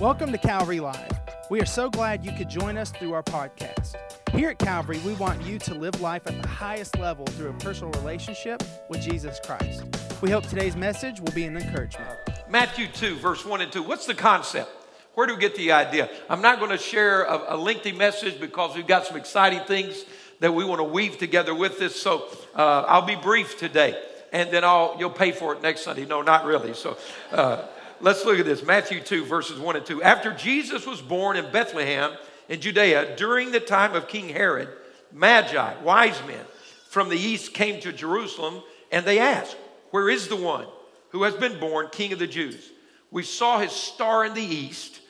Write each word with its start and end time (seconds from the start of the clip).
Welcome 0.00 0.32
to 0.32 0.38
Calvary 0.38 0.80
Live. 0.80 1.12
We 1.50 1.60
are 1.60 1.66
so 1.66 1.90
glad 1.90 2.24
you 2.24 2.32
could 2.32 2.48
join 2.48 2.78
us 2.78 2.90
through 2.90 3.12
our 3.12 3.22
podcast. 3.22 3.96
Here 4.30 4.48
at 4.48 4.58
Calvary, 4.58 4.98
we 5.04 5.12
want 5.12 5.42
you 5.42 5.58
to 5.58 5.74
live 5.74 6.00
life 6.00 6.26
at 6.26 6.40
the 6.40 6.48
highest 6.48 6.98
level 6.98 7.26
through 7.26 7.50
a 7.50 7.52
personal 7.58 7.92
relationship 8.00 8.62
with 8.88 9.02
Jesus 9.02 9.38
Christ. 9.44 9.84
We 10.22 10.30
hope 10.30 10.46
today's 10.46 10.74
message 10.74 11.20
will 11.20 11.32
be 11.32 11.44
an 11.44 11.54
encouragement. 11.54 12.18
Matthew 12.48 12.86
2, 12.86 13.16
verse 13.16 13.44
1 13.44 13.60
and 13.60 13.70
2. 13.70 13.82
What's 13.82 14.06
the 14.06 14.14
concept? 14.14 14.70
Where 15.16 15.26
do 15.26 15.34
we 15.34 15.40
get 15.40 15.54
the 15.54 15.72
idea? 15.72 16.08
I'm 16.30 16.40
not 16.40 16.60
going 16.60 16.70
to 16.70 16.78
share 16.78 17.24
a, 17.24 17.54
a 17.54 17.56
lengthy 17.58 17.92
message 17.92 18.40
because 18.40 18.74
we've 18.74 18.86
got 18.86 19.04
some 19.04 19.18
exciting 19.18 19.60
things 19.66 20.06
that 20.38 20.54
we 20.54 20.64
want 20.64 20.78
to 20.78 20.84
weave 20.84 21.18
together 21.18 21.54
with 21.54 21.78
this. 21.78 22.00
So 22.00 22.26
uh, 22.54 22.86
I'll 22.88 23.04
be 23.04 23.16
brief 23.16 23.58
today, 23.58 24.02
and 24.32 24.50
then 24.50 24.64
I'll 24.64 24.96
you'll 24.98 25.10
pay 25.10 25.32
for 25.32 25.52
it 25.52 25.60
next 25.60 25.82
Sunday. 25.82 26.06
No, 26.06 26.22
not 26.22 26.46
really. 26.46 26.72
So. 26.72 26.96
Uh, 27.30 27.66
let's 28.00 28.24
look 28.24 28.38
at 28.38 28.46
this 28.46 28.62
Matthew 28.62 29.00
2, 29.00 29.24
verses 29.24 29.58
1 29.58 29.76
and 29.76 29.86
2. 29.86 30.02
After 30.02 30.32
Jesus 30.32 30.86
was 30.86 31.00
born 31.00 31.36
in 31.36 31.50
Bethlehem 31.52 32.12
in 32.48 32.60
Judea, 32.60 33.16
during 33.16 33.52
the 33.52 33.60
time 33.60 33.94
of 33.94 34.08
King 34.08 34.28
Herod, 34.28 34.68
Magi, 35.12 35.82
wise 35.82 36.20
men 36.26 36.44
from 36.88 37.08
the 37.08 37.18
east, 37.18 37.54
came 37.54 37.80
to 37.80 37.92
Jerusalem 37.92 38.62
and 38.90 39.04
they 39.04 39.18
asked, 39.18 39.56
Where 39.90 40.08
is 40.08 40.28
the 40.28 40.36
one 40.36 40.66
who 41.10 41.24
has 41.24 41.34
been 41.34 41.60
born 41.60 41.88
King 41.92 42.12
of 42.12 42.18
the 42.18 42.26
Jews? 42.26 42.70
We 43.10 43.22
saw 43.22 43.58
his 43.58 43.72
star 43.72 44.24
in 44.24 44.34
the 44.34 44.42
east 44.42 45.00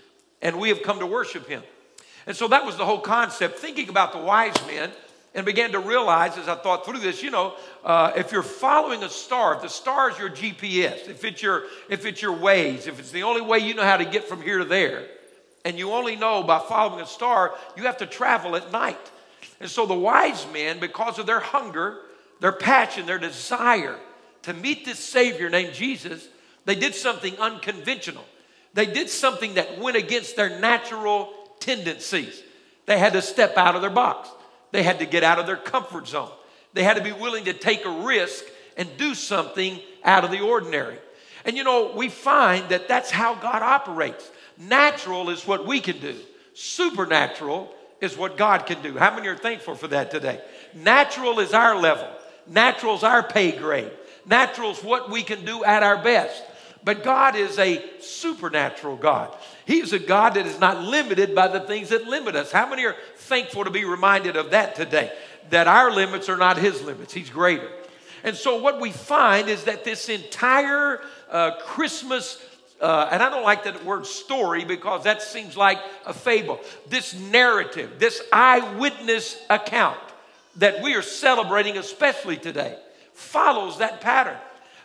and 0.42 0.58
we 0.58 0.70
have 0.70 0.82
come 0.82 0.98
to 0.98 1.06
worship 1.06 1.48
him. 1.48 1.62
And 2.26 2.36
so 2.36 2.48
that 2.48 2.64
was 2.64 2.76
the 2.76 2.84
whole 2.84 3.00
concept, 3.00 3.58
thinking 3.58 3.88
about 3.88 4.12
the 4.12 4.18
wise 4.18 4.54
men 4.66 4.90
and 5.34 5.46
began 5.46 5.72
to 5.72 5.78
realize 5.78 6.36
as 6.36 6.48
I 6.48 6.56
thought 6.56 6.84
through 6.84 6.98
this, 6.98 7.22
you 7.22 7.30
know, 7.30 7.54
uh, 7.84 8.12
if 8.16 8.32
you're 8.32 8.42
following 8.42 9.02
a 9.04 9.08
star, 9.08 9.54
if 9.54 9.62
the 9.62 9.68
star 9.68 10.10
is 10.10 10.18
your 10.18 10.30
GPS, 10.30 11.08
if 11.08 11.24
it's 11.24 11.42
your 11.42 11.64
if 11.88 12.04
it's 12.04 12.20
your 12.20 12.36
Waze, 12.36 12.86
if 12.86 12.98
it's 12.98 13.12
the 13.12 13.22
only 13.22 13.40
way 13.40 13.58
you 13.58 13.74
know 13.74 13.84
how 13.84 13.96
to 13.96 14.04
get 14.04 14.28
from 14.28 14.42
here 14.42 14.58
to 14.58 14.64
there, 14.64 15.06
and 15.64 15.78
you 15.78 15.92
only 15.92 16.16
know 16.16 16.42
by 16.42 16.58
following 16.58 17.00
a 17.00 17.06
star, 17.06 17.54
you 17.76 17.84
have 17.84 17.98
to 17.98 18.06
travel 18.06 18.56
at 18.56 18.72
night. 18.72 19.10
And 19.60 19.70
so 19.70 19.86
the 19.86 19.94
wise 19.94 20.46
men, 20.52 20.80
because 20.80 21.18
of 21.18 21.26
their 21.26 21.40
hunger, 21.40 21.98
their 22.40 22.52
passion, 22.52 23.06
their 23.06 23.18
desire 23.18 23.98
to 24.42 24.54
meet 24.54 24.84
this 24.84 24.98
Savior 24.98 25.50
named 25.50 25.74
Jesus, 25.74 26.26
they 26.64 26.74
did 26.74 26.94
something 26.94 27.38
unconventional. 27.38 28.24
They 28.72 28.86
did 28.86 29.10
something 29.10 29.54
that 29.54 29.78
went 29.78 29.96
against 29.96 30.36
their 30.36 30.60
natural 30.60 31.32
tendencies. 31.58 32.42
They 32.86 32.98
had 32.98 33.12
to 33.12 33.22
step 33.22 33.56
out 33.56 33.74
of 33.74 33.82
their 33.82 33.90
box. 33.90 34.30
They 34.72 34.82
had 34.82 34.98
to 35.00 35.06
get 35.06 35.24
out 35.24 35.38
of 35.38 35.46
their 35.46 35.56
comfort 35.56 36.08
zone. 36.08 36.30
They 36.72 36.82
had 36.82 36.96
to 36.96 37.02
be 37.02 37.12
willing 37.12 37.44
to 37.44 37.52
take 37.52 37.84
a 37.84 37.90
risk 37.90 38.44
and 38.76 38.88
do 38.96 39.14
something 39.14 39.80
out 40.04 40.24
of 40.24 40.30
the 40.30 40.40
ordinary. 40.40 40.98
And 41.44 41.56
you 41.56 41.64
know, 41.64 41.92
we 41.94 42.08
find 42.08 42.68
that 42.68 42.88
that's 42.88 43.10
how 43.10 43.34
God 43.34 43.62
operates. 43.62 44.30
Natural 44.58 45.30
is 45.30 45.46
what 45.46 45.66
we 45.66 45.80
can 45.80 45.98
do, 45.98 46.16
supernatural 46.54 47.72
is 48.00 48.16
what 48.16 48.36
God 48.36 48.66
can 48.66 48.80
do. 48.82 48.96
How 48.96 49.14
many 49.14 49.28
are 49.28 49.36
thankful 49.36 49.74
for 49.74 49.88
that 49.88 50.10
today? 50.10 50.40
Natural 50.74 51.40
is 51.40 51.52
our 51.52 51.78
level, 51.78 52.08
natural 52.46 52.94
is 52.94 53.02
our 53.02 53.22
pay 53.22 53.52
grade, 53.52 53.90
natural 54.26 54.70
is 54.70 54.82
what 54.82 55.10
we 55.10 55.22
can 55.22 55.44
do 55.44 55.64
at 55.64 55.82
our 55.82 56.02
best. 56.02 56.42
But 56.82 57.04
God 57.04 57.36
is 57.36 57.58
a 57.58 57.84
supernatural 58.00 58.96
God. 58.96 59.36
He 59.70 59.78
is 59.78 59.92
a 59.92 60.00
God 60.00 60.34
that 60.34 60.48
is 60.48 60.58
not 60.58 60.82
limited 60.82 61.32
by 61.32 61.46
the 61.46 61.60
things 61.60 61.90
that 61.90 62.04
limit 62.04 62.34
us. 62.34 62.50
How 62.50 62.68
many 62.68 62.84
are 62.86 62.96
thankful 63.14 63.62
to 63.62 63.70
be 63.70 63.84
reminded 63.84 64.34
of 64.34 64.50
that 64.50 64.74
today? 64.74 65.12
That 65.50 65.68
our 65.68 65.92
limits 65.92 66.28
are 66.28 66.36
not 66.36 66.58
His 66.58 66.82
limits, 66.82 67.12
He's 67.12 67.30
greater. 67.30 67.70
And 68.24 68.34
so, 68.34 68.60
what 68.60 68.80
we 68.80 68.90
find 68.90 69.48
is 69.48 69.62
that 69.64 69.84
this 69.84 70.08
entire 70.08 71.00
uh, 71.30 71.52
Christmas, 71.60 72.44
uh, 72.80 73.10
and 73.12 73.22
I 73.22 73.30
don't 73.30 73.44
like 73.44 73.62
that 73.62 73.84
word 73.84 74.06
story 74.06 74.64
because 74.64 75.04
that 75.04 75.22
seems 75.22 75.56
like 75.56 75.78
a 76.04 76.12
fable, 76.12 76.58
this 76.88 77.14
narrative, 77.14 78.00
this 78.00 78.20
eyewitness 78.32 79.40
account 79.48 80.00
that 80.56 80.82
we 80.82 80.96
are 80.96 81.02
celebrating, 81.02 81.78
especially 81.78 82.38
today, 82.38 82.76
follows 83.12 83.78
that 83.78 84.00
pattern 84.00 84.38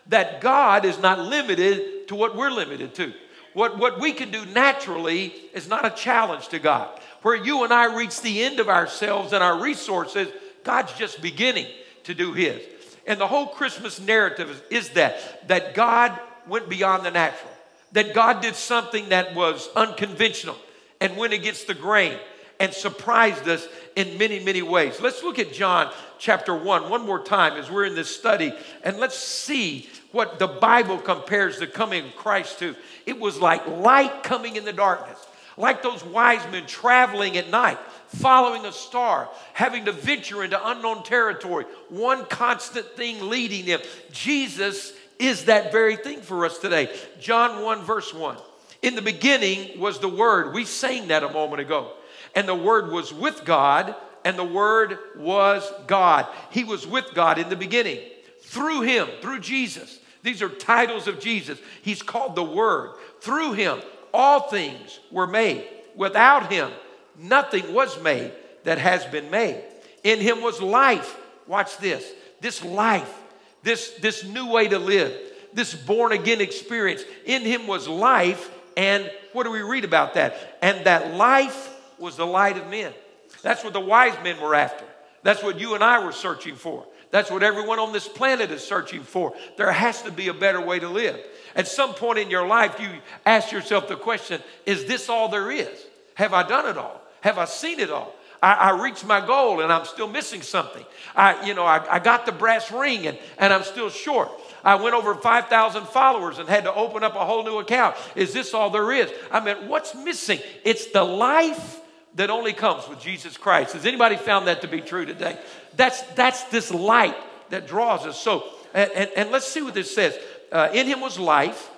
that 0.09 0.41
God 0.41 0.85
is 0.85 0.99
not 0.99 1.17
limited 1.17 2.07
to 2.09 2.13
what 2.13 2.35
we're 2.35 2.51
limited 2.51 2.93
to. 2.93 3.13
What, 3.55 3.77
what 3.77 4.01
we 4.01 4.11
can 4.11 4.31
do 4.31 4.45
naturally 4.45 5.33
is 5.53 5.69
not 5.69 5.85
a 5.85 5.89
challenge 5.89 6.49
to 6.49 6.59
God. 6.59 6.89
Where 7.21 7.35
you 7.35 7.63
and 7.63 7.71
I 7.71 7.95
reach 7.95 8.19
the 8.19 8.43
end 8.43 8.59
of 8.59 8.67
ourselves 8.67 9.31
and 9.31 9.41
our 9.41 9.61
resources, 9.61 10.27
God's 10.65 10.91
just 10.93 11.21
beginning 11.21 11.67
to 12.03 12.13
do 12.13 12.33
His. 12.33 12.61
And 13.07 13.17
the 13.17 13.27
whole 13.27 13.47
Christmas 13.47 13.97
narrative 13.97 14.49
is, 14.49 14.87
is 14.87 14.89
that, 14.95 15.47
that 15.47 15.73
God 15.73 16.19
went 16.49 16.67
beyond 16.67 17.05
the 17.05 17.11
natural, 17.11 17.51
that 17.93 18.13
God 18.13 18.41
did 18.41 18.55
something 18.55 19.07
that 19.09 19.33
was 19.33 19.69
unconventional 19.73 20.57
and 20.99 21.15
went 21.15 21.31
against 21.31 21.65
the 21.65 21.73
grain 21.73 22.19
and 22.59 22.73
surprised 22.73 23.47
us 23.47 23.67
in 23.95 24.17
many, 24.17 24.39
many 24.39 24.61
ways. 24.61 24.99
Let's 25.01 25.23
look 25.23 25.39
at 25.39 25.53
John 25.53 25.91
chapter 26.17 26.55
1 26.55 26.89
one 26.89 27.05
more 27.05 27.23
time 27.23 27.53
as 27.53 27.69
we're 27.69 27.85
in 27.85 27.95
this 27.95 28.13
study, 28.13 28.53
and 28.83 28.97
let's 28.97 29.17
see 29.17 29.89
what 30.11 30.39
the 30.39 30.47
Bible 30.47 30.97
compares 30.97 31.59
the 31.59 31.67
coming 31.67 32.05
of 32.05 32.15
Christ 32.15 32.59
to. 32.59 32.75
It 33.05 33.19
was 33.19 33.39
like 33.39 33.67
light 33.67 34.23
coming 34.23 34.55
in 34.55 34.65
the 34.65 34.73
darkness, 34.73 35.19
like 35.57 35.83
those 35.83 36.03
wise 36.03 36.45
men 36.51 36.65
traveling 36.65 37.37
at 37.37 37.49
night, 37.49 37.77
following 38.07 38.65
a 38.65 38.71
star, 38.71 39.29
having 39.53 39.85
to 39.85 39.91
venture 39.91 40.43
into 40.43 40.69
unknown 40.69 41.03
territory, 41.03 41.65
one 41.89 42.25
constant 42.25 42.85
thing 42.95 43.29
leading 43.29 43.65
them. 43.65 43.81
Jesus 44.11 44.93
is 45.19 45.45
that 45.45 45.71
very 45.71 45.95
thing 45.95 46.21
for 46.21 46.45
us 46.45 46.57
today. 46.57 46.93
John 47.19 47.63
1, 47.63 47.83
verse 47.83 48.13
1. 48.13 48.37
In 48.81 48.95
the 48.95 49.01
beginning 49.01 49.79
was 49.79 49.99
the 49.99 50.09
Word. 50.09 50.53
We 50.53 50.65
sang 50.65 51.07
that 51.07 51.23
a 51.23 51.29
moment 51.29 51.61
ago. 51.61 51.91
And 52.35 52.47
the 52.47 52.55
Word 52.55 52.91
was 52.91 53.13
with 53.13 53.45
God, 53.45 53.95
and 54.23 54.37
the 54.37 54.43
Word 54.43 54.99
was 55.17 55.69
God. 55.87 56.27
He 56.51 56.63
was 56.63 56.85
with 56.85 57.13
God 57.13 57.39
in 57.39 57.49
the 57.49 57.55
beginning. 57.55 57.99
Through 58.41 58.81
Him, 58.81 59.07
through 59.21 59.39
Jesus, 59.39 59.99
these 60.25 60.41
are 60.41 60.49
titles 60.49 61.07
of 61.07 61.19
Jesus. 61.19 61.59
He's 61.83 62.01
called 62.01 62.35
the 62.35 62.43
Word. 62.43 62.95
Through 63.21 63.53
him, 63.53 63.79
all 64.11 64.49
things 64.49 64.99
were 65.11 65.27
made. 65.27 65.67
Without 65.95 66.51
him, 66.51 66.71
nothing 67.15 67.73
was 67.73 68.01
made 68.01 68.31
that 68.63 68.79
has 68.79 69.05
been 69.05 69.29
made. 69.29 69.63
In 70.03 70.19
him 70.19 70.41
was 70.41 70.59
life. 70.59 71.15
Watch 71.45 71.77
this. 71.77 72.11
This 72.41 72.65
life, 72.65 73.13
this, 73.61 73.91
this 74.01 74.23
new 74.23 74.49
way 74.49 74.67
to 74.67 74.79
live, 74.79 75.15
this 75.53 75.75
born 75.75 76.11
again 76.11 76.41
experience. 76.41 77.03
In 77.25 77.43
him 77.43 77.67
was 77.67 77.87
life. 77.87 78.49
And 78.75 79.09
what 79.33 79.43
do 79.43 79.51
we 79.51 79.61
read 79.61 79.85
about 79.85 80.15
that? 80.15 80.57
And 80.63 80.87
that 80.87 81.13
life 81.13 81.71
was 81.99 82.17
the 82.17 82.25
light 82.25 82.57
of 82.57 82.69
men. 82.69 82.93
That's 83.41 83.63
what 83.63 83.73
the 83.73 83.79
wise 83.79 84.15
men 84.23 84.39
were 84.39 84.55
after. 84.55 84.85
That's 85.23 85.43
what 85.43 85.59
you 85.59 85.75
and 85.75 85.83
I 85.83 86.03
were 86.03 86.11
searching 86.11 86.55
for. 86.55 86.85
That's 87.11 87.31
what 87.31 87.43
everyone 87.43 87.79
on 87.79 87.93
this 87.93 88.07
planet 88.07 88.51
is 88.51 88.63
searching 88.63 89.01
for. 89.01 89.33
There 89.57 89.71
has 89.71 90.01
to 90.03 90.11
be 90.11 90.27
a 90.27 90.33
better 90.33 90.59
way 90.59 90.79
to 90.79 90.89
live. 90.89 91.19
At 91.55 91.67
some 91.67 91.93
point 91.93 92.19
in 92.19 92.29
your 92.29 92.45
life, 92.45 92.79
you 92.79 92.89
ask 93.25 93.51
yourself 93.51 93.87
the 93.87 93.95
question 93.95 94.41
Is 94.65 94.85
this 94.85 95.09
all 95.09 95.29
there 95.29 95.49
is? 95.51 95.85
Have 96.15 96.33
I 96.33 96.47
done 96.47 96.67
it 96.67 96.77
all? 96.77 97.01
Have 97.21 97.37
I 97.37 97.45
seen 97.45 97.79
it 97.79 97.89
all? 97.89 98.13
I, 98.41 98.53
I 98.53 98.83
reached 98.83 99.05
my 99.05 99.25
goal 99.25 99.61
and 99.61 99.71
I'm 99.71 99.85
still 99.85 100.07
missing 100.07 100.41
something. 100.41 100.85
I, 101.15 101.45
you 101.45 101.53
know, 101.53 101.65
I, 101.65 101.95
I 101.95 101.99
got 101.99 102.25
the 102.25 102.31
brass 102.31 102.71
ring 102.71 103.07
and, 103.07 103.17
and 103.37 103.53
I'm 103.53 103.63
still 103.63 103.89
short. 103.89 104.29
I 104.63 104.75
went 104.75 104.95
over 104.95 105.15
5,000 105.15 105.87
followers 105.87 106.37
and 106.37 106.47
had 106.47 106.65
to 106.65 106.73
open 106.73 107.03
up 107.03 107.15
a 107.15 107.25
whole 107.25 107.43
new 107.43 107.59
account. 107.59 107.95
Is 108.15 108.33
this 108.33 108.53
all 108.53 108.69
there 108.69 108.91
is? 108.91 109.11
I 109.31 109.39
mean, 109.39 109.67
what's 109.67 109.95
missing? 109.95 110.39
It's 110.63 110.87
the 110.87 111.03
life 111.03 111.79
that 112.15 112.29
only 112.29 112.53
comes 112.53 112.87
with 112.87 112.99
Jesus 112.99 113.37
Christ. 113.37 113.73
Has 113.73 113.85
anybody 113.85 114.15
found 114.15 114.47
that 114.47 114.61
to 114.61 114.67
be 114.67 114.81
true 114.81 115.05
today? 115.05 115.37
That's, 115.75 116.01
that's 116.13 116.43
this 116.45 116.71
light 116.71 117.15
that 117.49 117.67
draws 117.67 118.05
us. 118.05 118.19
So, 118.19 118.45
and, 118.73 118.89
and, 118.91 119.11
and 119.15 119.31
let's 119.31 119.47
see 119.47 119.61
what 119.61 119.73
this 119.73 119.93
says. 119.93 120.17
Uh, 120.51 120.69
in 120.73 120.87
him 120.87 121.01
was 121.01 121.19
life, 121.19 121.69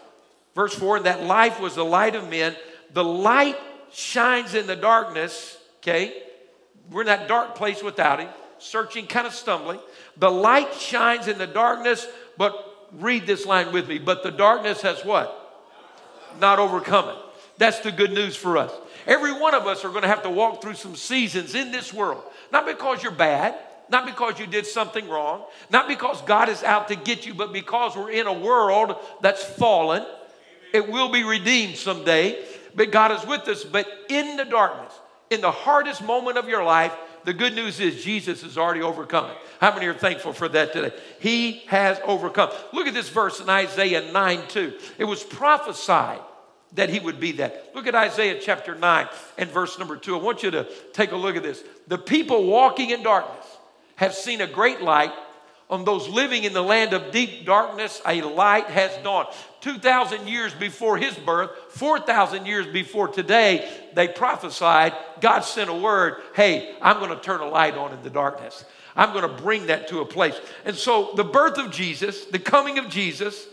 verse 0.55 0.73
4, 0.75 0.97
and 0.97 1.05
that 1.05 1.23
life 1.23 1.59
was 1.59 1.75
the 1.75 1.85
light 1.85 2.15
of 2.15 2.29
men. 2.29 2.55
The 2.93 3.03
light 3.03 3.57
shines 3.91 4.53
in 4.53 4.67
the 4.67 4.75
darkness, 4.75 5.57
okay? 5.77 6.23
We're 6.91 7.01
in 7.01 7.07
that 7.07 7.27
dark 7.27 7.55
place 7.55 7.81
without 7.81 8.19
him, 8.19 8.29
searching, 8.59 9.07
kind 9.07 9.25
of 9.25 9.33
stumbling. 9.33 9.79
The 10.17 10.31
light 10.31 10.73
shines 10.75 11.27
in 11.27 11.37
the 11.37 11.47
darkness, 11.47 12.07
but 12.37 12.53
read 12.93 13.25
this 13.25 13.45
line 13.45 13.73
with 13.73 13.87
me. 13.89 13.97
But 13.97 14.23
the 14.23 14.31
darkness 14.31 14.81
has 14.81 15.03
what? 15.03 15.33
Not 16.39 16.59
overcome 16.59 17.09
it. 17.09 17.15
That's 17.57 17.79
the 17.79 17.91
good 17.91 18.11
news 18.11 18.35
for 18.35 18.57
us. 18.57 18.71
Every 19.07 19.31
one 19.31 19.55
of 19.55 19.65
us 19.65 19.85
are 19.85 19.89
going 19.89 20.01
to 20.01 20.09
have 20.09 20.23
to 20.23 20.29
walk 20.29 20.61
through 20.61 20.73
some 20.73 20.97
seasons 20.97 21.55
in 21.55 21.71
this 21.71 21.93
world. 21.93 22.21
Not 22.51 22.65
because 22.65 23.01
you're 23.01 23.13
bad, 23.13 23.55
not 23.89 24.05
because 24.05 24.37
you 24.37 24.45
did 24.45 24.65
something 24.65 25.07
wrong, 25.07 25.45
not 25.69 25.87
because 25.87 26.21
God 26.23 26.49
is 26.49 26.61
out 26.61 26.89
to 26.89 26.95
get 26.95 27.25
you, 27.25 27.33
but 27.33 27.53
because 27.53 27.95
we're 27.95 28.11
in 28.11 28.27
a 28.27 28.33
world 28.33 28.97
that's 29.21 29.43
fallen. 29.43 30.05
It 30.73 30.89
will 30.91 31.09
be 31.09 31.23
redeemed 31.23 31.77
someday, 31.77 32.43
but 32.75 32.91
God 32.91 33.13
is 33.13 33.25
with 33.25 33.47
us. 33.47 33.63
But 33.63 33.87
in 34.09 34.35
the 34.35 34.43
darkness, 34.43 34.93
in 35.29 35.39
the 35.39 35.51
hardest 35.51 36.03
moment 36.03 36.37
of 36.37 36.49
your 36.49 36.63
life, 36.65 36.93
the 37.23 37.33
good 37.33 37.55
news 37.55 37.79
is 37.79 38.03
Jesus 38.03 38.41
has 38.41 38.57
already 38.57 38.81
overcome. 38.81 39.31
How 39.59 39.73
many 39.73 39.87
are 39.87 39.93
thankful 39.93 40.33
for 40.33 40.49
that 40.49 40.73
today? 40.73 40.95
He 41.19 41.63
has 41.67 41.97
overcome. 42.03 42.51
Look 42.73 42.87
at 42.87 42.93
this 42.93 43.09
verse 43.09 43.39
in 43.39 43.49
Isaiah 43.49 44.11
9 44.11 44.47
2. 44.49 44.73
It 44.97 45.05
was 45.05 45.23
prophesied 45.23 46.19
that 46.73 46.89
he 46.89 46.99
would 46.99 47.19
be 47.19 47.33
that. 47.33 47.71
Look 47.73 47.87
at 47.87 47.95
Isaiah 47.95 48.39
chapter 48.41 48.75
9 48.75 49.07
and 49.37 49.49
verse 49.49 49.79
number 49.79 49.95
2. 49.95 50.15
I 50.15 50.21
want 50.21 50.43
you 50.43 50.51
to 50.51 50.67
take 50.93 51.11
a 51.11 51.15
look 51.15 51.35
at 51.35 51.43
this. 51.43 51.63
The 51.87 51.97
people 51.97 52.45
walking 52.45 52.89
in 52.89 53.03
darkness 53.03 53.45
have 53.95 54.13
seen 54.13 54.41
a 54.41 54.47
great 54.47 54.81
light. 54.81 55.11
On 55.69 55.83
those 55.83 56.07
living 56.07 56.45
in 56.45 56.53
the 56.53 56.63
land 56.63 56.93
of 56.93 57.11
deep 57.11 57.45
darkness, 57.45 58.01
a 58.05 58.21
light 58.21 58.67
has 58.67 58.95
dawned. 59.03 59.27
2,000 59.59 60.25
years 60.25 60.53
before 60.53 60.97
his 60.97 61.13
birth, 61.15 61.51
4,000 61.71 62.45
years 62.45 62.65
before 62.67 63.09
today, 63.09 63.69
they 63.93 64.07
prophesied, 64.07 64.93
God 65.19 65.41
sent 65.41 65.69
a 65.69 65.73
word, 65.73 66.21
hey, 66.35 66.73
I'm 66.81 66.99
going 66.99 67.09
to 67.09 67.21
turn 67.21 67.41
a 67.41 67.49
light 67.49 67.75
on 67.75 67.91
in 67.91 68.01
the 68.01 68.09
darkness. 68.09 68.63
I'm 68.95 69.11
going 69.11 69.29
to 69.29 69.43
bring 69.43 69.67
that 69.67 69.89
to 69.89 69.99
a 69.99 70.05
place. 70.05 70.39
And 70.63 70.75
so 70.75 71.11
the 71.15 71.25
birth 71.25 71.57
of 71.57 71.71
Jesus, 71.71 72.23
the 72.25 72.39
coming 72.39 72.79
of 72.79 72.87
Jesus, 72.87 73.45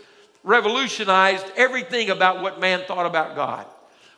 revolutionized 0.45 1.47
everything 1.57 2.11
about 2.11 2.43
what 2.43 2.61
man 2.61 2.83
thought 2.87 3.07
about 3.07 3.35
God. 3.35 3.67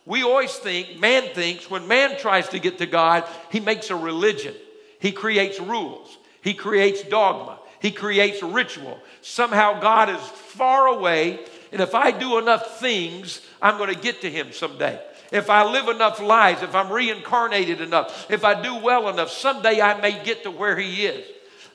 We 0.05 0.23
always 0.23 0.55
think, 0.55 1.01
man 1.01 1.35
thinks, 1.35 1.71
when 1.71 1.89
man 1.89 2.19
tries 2.19 2.49
to 2.51 2.59
get 2.59 2.79
to 2.79 2.87
God, 2.87 3.25
he 3.51 3.61
makes 3.61 3.91
a 3.91 3.97
religion. 3.97 4.55
He 5.01 5.13
creates 5.13 5.59
rules. 5.59 6.17
He 6.43 6.55
creates 6.55 7.03
dogma. 7.03 7.59
He 7.81 7.91
creates 7.91 8.43
ritual. 8.43 8.99
Somehow 9.23 9.81
God 9.81 10.11
is 10.11 10.21
far 10.21 10.87
away, 10.87 11.41
and 11.73 11.81
if 11.81 11.95
I 11.95 12.11
do 12.11 12.39
enough 12.39 12.79
things, 12.81 13.41
I'm 13.61 13.79
going 13.79 13.93
to 13.93 14.01
get 14.01 14.21
to 14.23 14.31
him 14.31 14.53
someday. 14.53 15.01
If 15.33 15.51
I 15.51 15.65
live 15.65 15.89
enough 15.89 16.21
lives, 16.21 16.63
if 16.63 16.75
I'm 16.75 16.91
reincarnated 16.91 17.81
enough, 17.81 18.31
if 18.31 18.45
I 18.45 18.61
do 18.61 18.77
well 18.77 19.09
enough, 19.09 19.31
someday 19.31 19.81
I 19.81 20.01
may 20.01 20.23
get 20.25 20.45
to 20.45 20.51
where 20.51 20.79
he 20.79 21.07
is. 21.07 21.27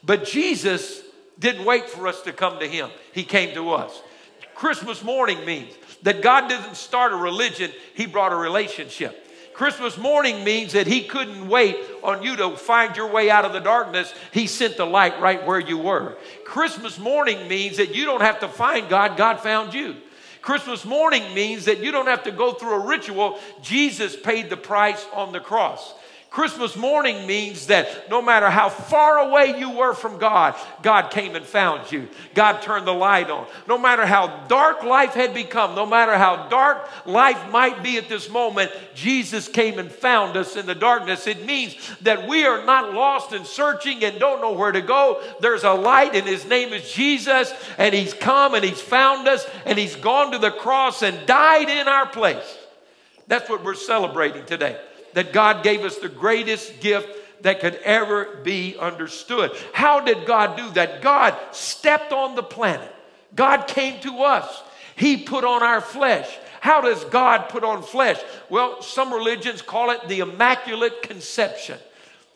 But 0.04 0.26
Jesus 0.26 1.02
didn't 1.38 1.66
wait 1.66 1.90
for 1.90 2.08
us 2.08 2.22
to 2.22 2.34
come 2.34 2.60
to 2.60 2.68
him, 2.68 2.90
he 3.12 3.24
came 3.24 3.54
to 3.56 3.72
us. 3.72 4.02
Christmas 4.56 5.04
morning 5.04 5.46
means 5.46 5.74
that 6.04 6.22
God 6.22 6.48
didn't 6.48 6.76
start 6.76 7.14
a 7.14 7.16
religion, 7.16 7.72
He 7.94 8.06
brought 8.06 8.34
a 8.34 8.36
relationship. 8.36 9.28
Christmas 9.54 9.98
morning 9.98 10.44
means 10.44 10.74
that 10.74 10.88
He 10.88 11.04
couldn't 11.04 11.48
wait 11.48 11.78
on 12.04 12.24
you 12.24 12.36
to 12.38 12.56
find 12.56 12.96
your 12.96 13.12
way 13.12 13.30
out 13.30 13.46
of 13.46 13.54
the 13.54 13.60
darkness. 13.60 14.14
He 14.32 14.48
sent 14.48 14.78
the 14.78 14.86
light 14.86 15.20
right 15.22 15.46
where 15.46 15.60
you 15.60 15.78
were. 15.78 16.18
Christmas 16.46 16.98
morning 16.98 17.48
means 17.48 17.78
that 17.78 17.94
you 17.94 18.06
don't 18.06 18.22
have 18.22 18.40
to 18.40 18.48
find 18.48 18.90
God, 18.90 19.18
God 19.18 19.40
found 19.40 19.74
you. 19.74 19.98
Christmas 20.42 20.86
morning 20.86 21.36
means 21.36 21.66
that 21.66 21.80
you 21.80 21.92
don't 21.92 22.08
have 22.08 22.24
to 22.24 22.32
go 22.32 22.54
through 22.54 22.82
a 22.82 22.88
ritual. 22.88 23.40
Jesus 23.62 24.16
paid 24.16 24.50
the 24.50 24.58
price 24.58 25.06
on 25.14 25.32
the 25.32 25.40
cross. 25.40 25.94
Christmas 26.32 26.78
morning 26.78 27.28
means 27.28 27.68
that 27.68 28.10
no 28.10 28.22
matter 28.22 28.50
how 28.50 28.70
far 28.70 29.18
away 29.18 29.60
you 29.60 29.70
were 29.70 29.94
from 29.94 30.18
God, 30.18 30.56
God 30.82 31.12
came 31.12 31.36
and 31.36 31.46
found 31.46 31.92
you. 31.92 32.08
God 32.34 32.62
turned 32.62 32.88
the 32.88 32.94
light 32.94 33.30
on. 33.30 33.48
No 33.68 33.78
matter 33.78 34.06
how 34.06 34.48
dark 34.48 34.82
life 34.84 35.14
had 35.14 35.34
become, 35.34 35.76
no 35.76 35.86
matter 35.86 36.18
how 36.18 36.48
dark 36.48 36.88
life 37.06 37.52
might 37.52 37.84
be 37.84 37.98
at 37.98 38.08
this 38.08 38.30
moment, 38.30 38.72
Jesus 38.96 39.50
came 39.50 39.78
and 39.78 39.92
found 39.92 40.38
us 40.38 40.56
in 40.56 40.66
the 40.66 40.74
darkness. 40.74 41.28
It 41.28 41.46
means 41.46 41.76
that 42.00 42.30
we 42.30 42.46
are 42.46 42.64
not 42.64 42.94
lost 42.94 43.34
and 43.34 43.46
searching 43.46 44.02
and 44.06 44.18
don't 44.18 44.40
know 44.40 44.54
where 44.54 44.72
to 44.72 44.82
go. 44.82 45.22
There's 45.42 45.66
a 45.66 45.74
light, 45.74 46.16
and 46.16 46.26
His 46.26 46.46
name 46.46 46.72
is 46.72 46.90
Jesus, 46.94 47.54
and 47.78 47.94
He's 47.94 48.14
come 48.14 48.54
and 48.54 48.64
He's 48.64 48.80
found 48.80 49.28
us, 49.28 49.46
and 49.66 49.78
He's 49.78 49.98
gone 49.98 50.32
to 50.32 50.38
the 50.38 50.52
cross 50.52 51.02
and 51.02 51.28
died 51.28 51.68
in 51.68 51.90
our 51.90 52.08
place. 52.08 52.58
That's 53.28 53.50
what 53.50 53.66
we're 53.66 53.76
celebrating 53.76 54.46
today 54.46 54.80
that 55.14 55.34
God 55.34 55.64
gave 55.64 55.84
us 55.84 55.98
the 55.98 56.10
greatest 56.10 56.80
gift 56.80 57.08
that 57.44 57.60
could 57.60 57.76
ever 57.84 58.40
be 58.44 58.78
understood. 58.78 59.52
How 59.74 60.00
did 60.00 60.26
God 60.26 60.58
do 60.58 60.70
that? 60.72 61.02
God 61.02 61.36
stepped 61.52 62.14
on 62.14 62.36
the 62.36 62.44
planet, 62.44 62.94
God 63.36 63.68
came 63.68 64.00
to 64.02 64.24
us, 64.24 64.64
He 64.96 65.18
put 65.18 65.44
on 65.44 65.64
our 65.64 65.82
flesh. 65.82 66.30
How 66.60 66.82
does 66.82 67.04
God 67.06 67.50
put 67.50 67.64
on 67.64 67.82
flesh? 67.82 68.22
Well, 68.48 68.84
some 68.84 69.12
religions 69.12 69.64
call 69.64 69.90
it 69.90 70.08
the 70.08 70.20
Immaculate 70.20 71.02
Conception. 71.02 71.80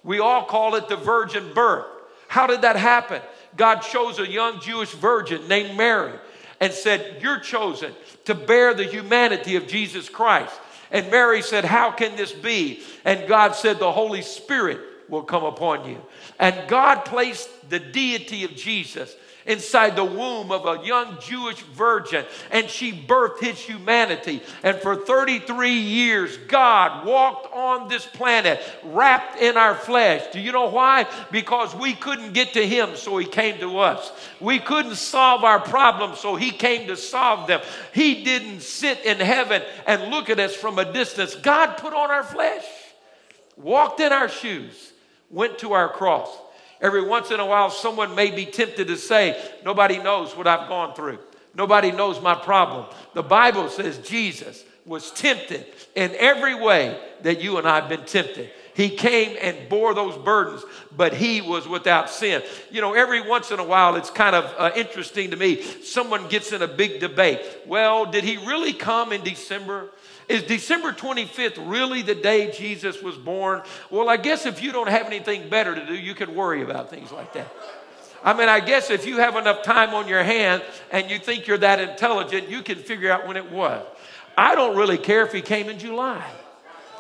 We 0.04 0.20
all 0.20 0.46
call 0.46 0.74
it 0.74 0.90
the 0.90 0.96
virgin 0.96 1.54
birth. 1.54 1.86
How 2.28 2.48
did 2.48 2.64
that 2.64 2.76
happen? 2.76 3.22
God 3.56 3.82
chose 3.82 4.18
a 4.18 4.28
young 4.28 4.60
Jewish 4.62 4.92
virgin 4.94 5.48
named 5.48 5.78
Mary 5.78 6.14
and 6.60 6.74
said, 6.74 7.22
You're 7.22 7.40
chosen 7.40 7.94
to 8.26 8.34
bear 8.34 8.74
the 8.74 8.84
humanity 8.84 9.56
of 9.56 9.68
Jesus 9.68 10.10
Christ. 10.10 10.60
And 10.92 11.10
Mary 11.12 11.42
said, 11.42 11.66
How 11.66 11.92
can 11.92 12.16
this 12.16 12.32
be? 12.32 12.82
And 13.04 13.28
God 13.28 13.56
said, 13.56 13.80
The 13.80 13.92
Holy 13.92 14.22
Spirit 14.22 14.80
will 15.10 15.24
come 15.24 15.44
upon 15.44 15.90
you. 15.90 16.02
And 16.40 16.68
God 16.68 17.06
placed 17.06 17.70
the 17.70 17.80
deity 17.80 18.44
of 18.44 18.56
Jesus 18.56 19.16
inside 19.46 19.96
the 19.96 20.06
womb 20.06 20.52
of 20.52 20.66
a 20.66 20.86
young 20.86 21.18
Jewish 21.22 21.60
virgin, 21.60 22.26
and 22.52 22.70
she 22.70 22.92
birthed 22.92 23.40
his 23.40 23.60
humanity. 23.60 24.42
And 24.64 24.78
for 24.78 24.96
33 24.96 25.72
years, 25.72 26.38
God 26.38 27.06
walked 27.06 27.54
on 27.54 27.88
this 27.88 28.06
planet 28.06 28.62
wrapped 28.84 29.40
in 29.40 29.58
our 29.58 29.76
flesh. 29.76 30.24
Do 30.34 30.40
you 30.40 30.52
know 30.52 30.70
why? 30.70 31.08
Because 31.32 31.76
we 31.76 31.94
couldn't 31.94 32.34
get 32.34 32.54
to 32.54 32.68
him, 32.68 32.96
so 32.96 33.18
he 33.18 33.26
came 33.26 33.60
to 33.60 33.80
us. 33.80 34.12
We 34.40 34.60
couldn't 34.60 34.96
solve 34.96 35.44
our 35.44 35.60
problems, 35.60 36.20
so 36.20 36.36
he 36.36 36.52
came 36.52 36.88
to 36.88 36.98
solve 36.98 37.48
them. 37.48 37.62
He 37.94 38.24
didn't 38.24 38.62
sit 38.62 39.06
in 39.06 39.18
heaven 39.18 39.62
and 39.86 40.12
look 40.12 40.30
at 40.30 40.40
us 40.40 40.56
from 40.56 40.80
a 40.80 40.92
distance. 40.92 41.36
God 41.36 41.78
put 41.78 41.94
on 41.94 42.10
our 42.10 42.24
flesh, 42.24 42.66
walked 43.58 44.00
in 44.00 44.12
our 44.12 44.30
shoes, 44.30 44.94
went 45.30 45.60
to 45.60 45.74
our 45.74 45.90
cross 45.90 46.30
Every 46.82 47.04
once 47.04 47.32
in 47.32 47.40
a 47.40 47.46
while, 47.46 47.70
someone 47.70 48.16
may 48.16 48.32
be 48.32 48.46
tempted 48.46 48.88
to 48.88 48.98
say, 48.98 49.42
Nobody 49.64 49.98
knows 49.98 50.36
what 50.36 50.48
I've 50.48 50.68
gone 50.68 50.94
through. 50.94 51.20
Nobody 51.56 51.92
knows 51.92 52.22
my 52.22 52.36
problem. 52.36 52.86
The 53.14 53.24
Bible 53.24 53.70
says 53.70 53.98
Jesus 54.00 54.64
was 54.86 55.12
tempted 55.12 55.66
in 55.96 56.14
every 56.18 56.54
way 56.54 57.00
that 57.24 57.42
you 57.42 57.58
and 57.58 57.68
I 57.68 57.80
have 57.80 57.90
been 57.90 58.06
tempted. 58.06 58.52
He 58.76 58.90
came 58.90 59.38
and 59.42 59.70
bore 59.70 59.94
those 59.94 60.18
burdens, 60.18 60.64
but 60.96 61.14
he 61.14 61.40
was 61.40 61.66
without 61.66 62.10
sin. 62.10 62.44
You 62.70 62.82
know, 62.82 62.94
every 62.94 63.22
once 63.22 63.52
in 63.52 63.60
a 63.60 63.64
while, 63.64 63.96
it's 63.96 64.10
kind 64.10 64.36
of 64.36 64.54
uh, 64.58 64.72
interesting 64.76 65.32
to 65.32 65.38
me. 65.38 65.62
Someone 65.62 66.28
gets 66.28 66.52
in 66.52 66.62
a 66.62 66.68
big 66.68 67.00
debate. 67.00 67.40
Well, 67.66 68.06
did 68.06 68.26
he 68.26 68.36
really 68.36 68.74
come 68.74 69.14
in 69.14 69.24
December? 69.24 69.90
Is 70.28 70.44
December 70.44 70.92
25th 70.92 71.70
really 71.70 72.02
the 72.02 72.16
day 72.16 72.52
Jesus 72.52 73.02
was 73.02 73.16
born? 73.16 73.62
Well, 73.92 74.10
I 74.10 74.18
guess 74.18 74.46
if 74.46 74.62
you 74.62 74.72
don't 74.72 74.90
have 74.90 75.06
anything 75.06 75.50
better 75.50 75.76
to 75.76 75.86
do, 75.86 75.94
you 75.94 76.16
can 76.16 76.34
worry 76.34 76.64
about 76.64 76.90
things 76.90 77.12
like 77.12 77.34
that. 77.34 77.48
I 78.24 78.34
mean, 78.34 78.50
I 78.50 78.60
guess 78.60 78.90
if 78.90 79.06
you 79.06 79.18
have 79.18 79.36
enough 79.36 79.62
time 79.62 79.94
on 79.94 80.08
your 80.08 80.24
hand 80.24 80.64
and 80.92 81.12
you 81.12 81.20
think 81.20 81.46
you're 81.46 81.60
that 81.60 81.80
intelligent, 81.80 82.50
you 82.50 82.64
can 82.64 82.78
figure 82.78 83.12
out 83.12 83.28
when 83.28 83.38
it 83.38 83.52
was. 83.52 83.86
I 84.36 84.56
don't 84.56 84.76
really 84.76 84.98
care 84.98 85.24
if 85.26 85.32
he 85.32 85.42
came 85.42 85.70
in 85.70 85.78
July. 85.78 86.26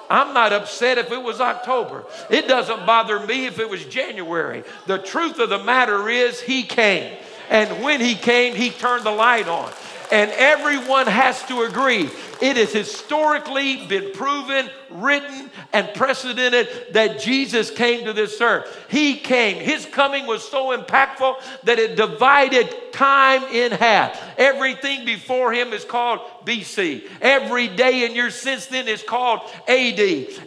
I'm 0.07 0.35
not 0.35 0.53
upset 0.53 0.99
if 0.99 1.11
it 1.11 1.21
was 1.21 1.41
October. 1.41 2.05
It 2.29 2.47
doesn't 2.47 2.85
bother 2.85 3.19
me 3.25 3.47
if 3.47 3.57
it 3.57 3.67
was 3.67 3.83
January. 3.85 4.63
The 4.85 4.99
truth 4.99 5.39
of 5.39 5.49
the 5.49 5.63
matter 5.63 6.07
is, 6.09 6.39
he 6.39 6.61
came. 6.61 7.17
And 7.49 7.83
when 7.83 8.01
he 8.01 8.13
came, 8.13 8.55
he 8.55 8.69
turned 8.69 9.03
the 9.03 9.11
light 9.11 9.47
on. 9.47 9.71
And 10.11 10.29
everyone 10.31 11.07
has 11.07 11.43
to 11.45 11.63
agree 11.63 12.09
it 12.41 12.57
has 12.57 12.71
historically 12.71 13.85
been 13.87 14.11
proven, 14.13 14.69
written, 14.89 15.49
and 15.73 15.93
precedented 15.93 16.67
that 16.93 17.19
Jesus 17.19 17.71
came 17.71 18.05
to 18.05 18.13
this 18.13 18.39
earth. 18.41 18.85
He 18.89 19.17
came. 19.17 19.57
His 19.57 19.85
coming 19.85 20.25
was 20.25 20.47
so 20.47 20.75
impactful 20.77 21.35
that 21.63 21.79
it 21.79 21.95
divided 21.95 22.73
time 22.91 23.43
in 23.53 23.71
half. 23.71 24.21
Everything 24.37 25.05
before 25.05 25.51
him 25.51 25.73
is 25.73 25.83
called 25.83 26.21
BC. 26.45 27.07
Every 27.21 27.67
day 27.67 28.05
in 28.05 28.15
your 28.15 28.29
since 28.29 28.67
then 28.67 28.87
is 28.87 29.03
called 29.03 29.41
AD. 29.67 29.99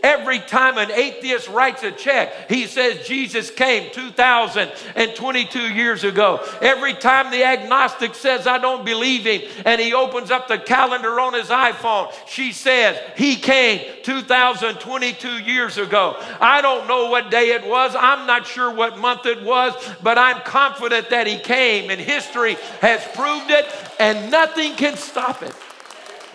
Every 0.03 0.39
time 0.41 0.79
an 0.79 0.91
atheist 0.91 1.49
writes 1.49 1.83
a 1.83 1.93
check, 1.93 2.49
he 2.49 2.67
says 2.67 3.07
Jesus 3.07 3.51
came 3.51 3.91
2022 3.93 5.75
years 5.75 6.05
ago. 6.05 6.43
Every 6.63 6.95
time 6.95 7.31
the 7.31 7.45
agnostic 7.45 8.15
says, 8.15 8.47
I 8.47 8.59
don't 8.59 8.85
believe 8.85 9.25
him, 9.25 9.43
and 9.67 9.81
he 9.81 9.93
opens 9.93 10.31
up 10.31 10.49
the 10.49 10.59
calendar 10.59 11.21
on 11.21 11.35
his 11.35 11.49
iPhone, 11.49 11.78
she 12.27 12.53
says, 12.53 12.99
He 13.17 13.37
came 13.37 13.81
2022 14.03 15.43
years 15.43 15.79
ago. 15.79 16.17
I 16.41 16.61
don't 16.61 16.87
know 16.89 17.11
what 17.11 17.31
day 17.31 17.51
it 17.51 17.67
was. 17.67 17.95
I'm 17.99 18.27
not 18.27 18.47
sure 18.47 18.73
what 18.73 18.99
month 18.99 19.27
it 19.27 19.43
was, 19.43 19.75
but 20.03 20.19
I'm 20.19 20.41
confident 20.43 21.11
that 21.11 21.27
he 21.27 21.39
came, 21.39 21.91
and 21.91 22.01
history 22.01 22.57
has 22.81 23.03
proved 23.15 23.51
it, 23.51 23.67
and 23.99 24.31
nothing 24.31 24.75
can 24.75 24.97
stop 24.97 25.43
it. 25.43 25.55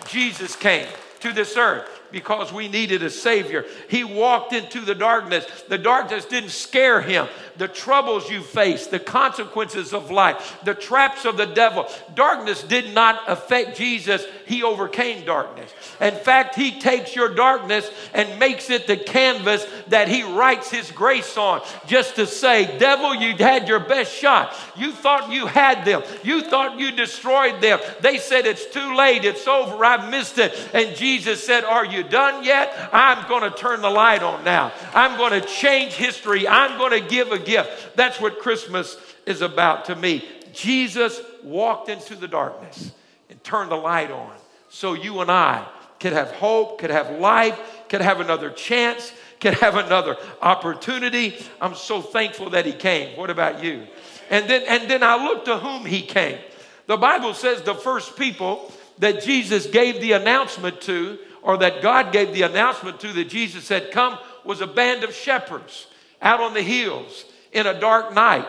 Jesus 0.06 0.56
came 0.56 0.86
to 1.20 1.32
this 1.32 1.56
earth. 1.56 1.93
Because 2.14 2.52
we 2.52 2.68
needed 2.68 3.02
a 3.02 3.10
Savior. 3.10 3.66
He 3.88 4.04
walked 4.04 4.54
into 4.54 4.80
the 4.80 4.94
darkness. 4.94 5.44
The 5.68 5.76
darkness 5.76 6.24
didn't 6.24 6.50
scare 6.50 7.02
him. 7.02 7.26
The 7.58 7.68
troubles 7.68 8.30
you 8.30 8.40
face, 8.40 8.86
the 8.86 8.98
consequences 8.98 9.92
of 9.92 10.10
life, 10.10 10.58
the 10.64 10.74
traps 10.74 11.24
of 11.24 11.36
the 11.36 11.46
devil, 11.46 11.86
darkness 12.14 12.62
did 12.62 12.94
not 12.94 13.20
affect 13.28 13.76
Jesus. 13.76 14.24
He 14.46 14.62
overcame 14.62 15.24
darkness. 15.24 15.72
In 16.00 16.14
fact, 16.14 16.54
He 16.54 16.78
takes 16.78 17.14
your 17.14 17.34
darkness 17.34 17.90
and 18.12 18.38
makes 18.38 18.70
it 18.70 18.86
the 18.86 18.96
canvas 18.96 19.66
that 19.88 20.08
He 20.08 20.22
writes 20.22 20.70
His 20.70 20.90
grace 20.90 21.36
on, 21.36 21.62
just 21.86 22.16
to 22.16 22.26
say, 22.26 22.78
Devil, 22.78 23.14
you 23.16 23.36
had 23.36 23.68
your 23.68 23.80
best 23.80 24.14
shot. 24.14 24.54
You 24.76 24.92
thought 24.92 25.32
you 25.32 25.46
had 25.46 25.84
them, 25.84 26.02
you 26.22 26.42
thought 26.42 26.78
you 26.78 26.92
destroyed 26.92 27.60
them. 27.60 27.80
They 28.00 28.18
said, 28.18 28.46
It's 28.46 28.66
too 28.66 28.94
late, 28.94 29.24
it's 29.24 29.48
over, 29.48 29.84
I 29.84 30.10
missed 30.10 30.38
it. 30.38 30.54
And 30.72 30.96
Jesus 30.96 31.44
said, 31.44 31.64
Are 31.64 31.84
you 31.84 32.03
done 32.10 32.44
yet? 32.44 32.90
I'm 32.92 33.28
going 33.28 33.50
to 33.50 33.56
turn 33.56 33.82
the 33.82 33.90
light 33.90 34.22
on 34.22 34.44
now. 34.44 34.72
I'm 34.94 35.16
going 35.16 35.40
to 35.40 35.46
change 35.46 35.94
history. 35.94 36.46
I'm 36.46 36.78
going 36.78 37.00
to 37.00 37.08
give 37.08 37.32
a 37.32 37.38
gift. 37.38 37.96
That's 37.96 38.20
what 38.20 38.38
Christmas 38.38 38.96
is 39.26 39.42
about 39.42 39.86
to 39.86 39.96
me. 39.96 40.24
Jesus 40.52 41.20
walked 41.42 41.88
into 41.88 42.14
the 42.14 42.28
darkness 42.28 42.92
and 43.28 43.42
turned 43.42 43.70
the 43.70 43.76
light 43.76 44.10
on 44.10 44.32
so 44.68 44.94
you 44.94 45.20
and 45.20 45.30
I 45.30 45.66
could 46.00 46.12
have 46.12 46.30
hope, 46.32 46.78
could 46.78 46.90
have 46.90 47.18
life, 47.18 47.58
could 47.88 48.00
have 48.00 48.20
another 48.20 48.50
chance, 48.50 49.12
could 49.40 49.54
have 49.54 49.76
another 49.76 50.16
opportunity. 50.42 51.36
I'm 51.60 51.74
so 51.74 52.02
thankful 52.02 52.50
that 52.50 52.66
he 52.66 52.72
came. 52.72 53.16
What 53.16 53.30
about 53.30 53.62
you? 53.62 53.86
And 54.30 54.48
then 54.48 54.62
and 54.68 54.90
then 54.90 55.02
I 55.02 55.16
look 55.16 55.44
to 55.46 55.58
whom 55.58 55.84
he 55.84 56.02
came. 56.02 56.38
The 56.86 56.96
Bible 56.96 57.34
says 57.34 57.62
the 57.62 57.74
first 57.74 58.16
people 58.16 58.72
that 58.98 59.22
Jesus 59.22 59.66
gave 59.66 60.00
the 60.00 60.12
announcement 60.12 60.80
to, 60.82 61.18
or 61.44 61.58
that 61.58 61.82
God 61.82 62.10
gave 62.10 62.32
the 62.32 62.42
announcement 62.42 62.98
to 63.00 63.12
that 63.12 63.28
Jesus 63.28 63.68
had 63.68 63.92
come, 63.92 64.18
was 64.44 64.62
a 64.62 64.66
band 64.66 65.04
of 65.04 65.14
shepherds 65.14 65.86
out 66.22 66.40
on 66.40 66.54
the 66.54 66.62
hills 66.62 67.26
in 67.52 67.66
a 67.66 67.78
dark 67.78 68.14
night 68.14 68.48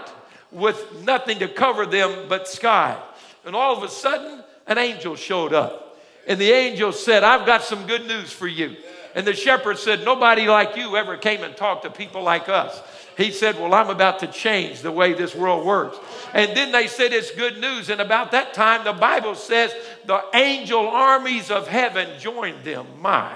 with 0.50 1.04
nothing 1.04 1.40
to 1.40 1.48
cover 1.50 1.86
them 1.86 2.28
but 2.30 2.48
sky. 2.48 2.98
And 3.46 3.54
all 3.54 3.76
of 3.76 3.84
a 3.84 3.90
sudden, 3.90 4.42
an 4.66 4.78
angel 4.78 5.18
showed 5.18 5.54
up. 5.54 5.98
And 6.26 6.40
the 6.40 6.50
angel 6.52 6.94
said, 6.94 7.26
I've 7.26 7.46
got 7.46 7.64
some 7.64 7.86
good 7.86 8.08
news 8.08 8.32
for 8.32 8.48
you. 8.48 8.78
And 9.14 9.28
the 9.28 9.34
shepherd 9.34 9.78
said, 9.78 10.06
Nobody 10.06 10.48
like 10.48 10.78
you 10.78 10.96
ever 10.96 11.18
came 11.18 11.44
and 11.44 11.56
talked 11.56 11.84
to 11.84 11.90
people 11.90 12.24
like 12.24 12.48
us. 12.48 12.82
He 13.18 13.32
said, 13.32 13.56
Well, 13.56 13.74
I'm 13.74 13.90
about 13.90 14.20
to 14.20 14.28
change 14.28 14.82
the 14.82 14.92
way 14.92 15.14
this 15.14 15.36
world 15.36 15.66
works. 15.66 15.98
And 16.34 16.56
then 16.56 16.72
they 16.72 16.88
said, 16.88 17.14
It's 17.14 17.32
good 17.32 17.60
news. 17.60 17.90
And 17.90 18.02
about 18.02 18.32
that 18.32 18.54
time, 18.54 18.84
the 18.84 18.94
Bible 18.94 19.36
says 19.36 19.74
the 20.06 20.22
angel 20.34 20.88
armies 20.88 21.50
of 21.50 21.68
heaven 21.68 22.20
joined 22.20 22.64
them. 22.64 22.86
My. 23.00 23.34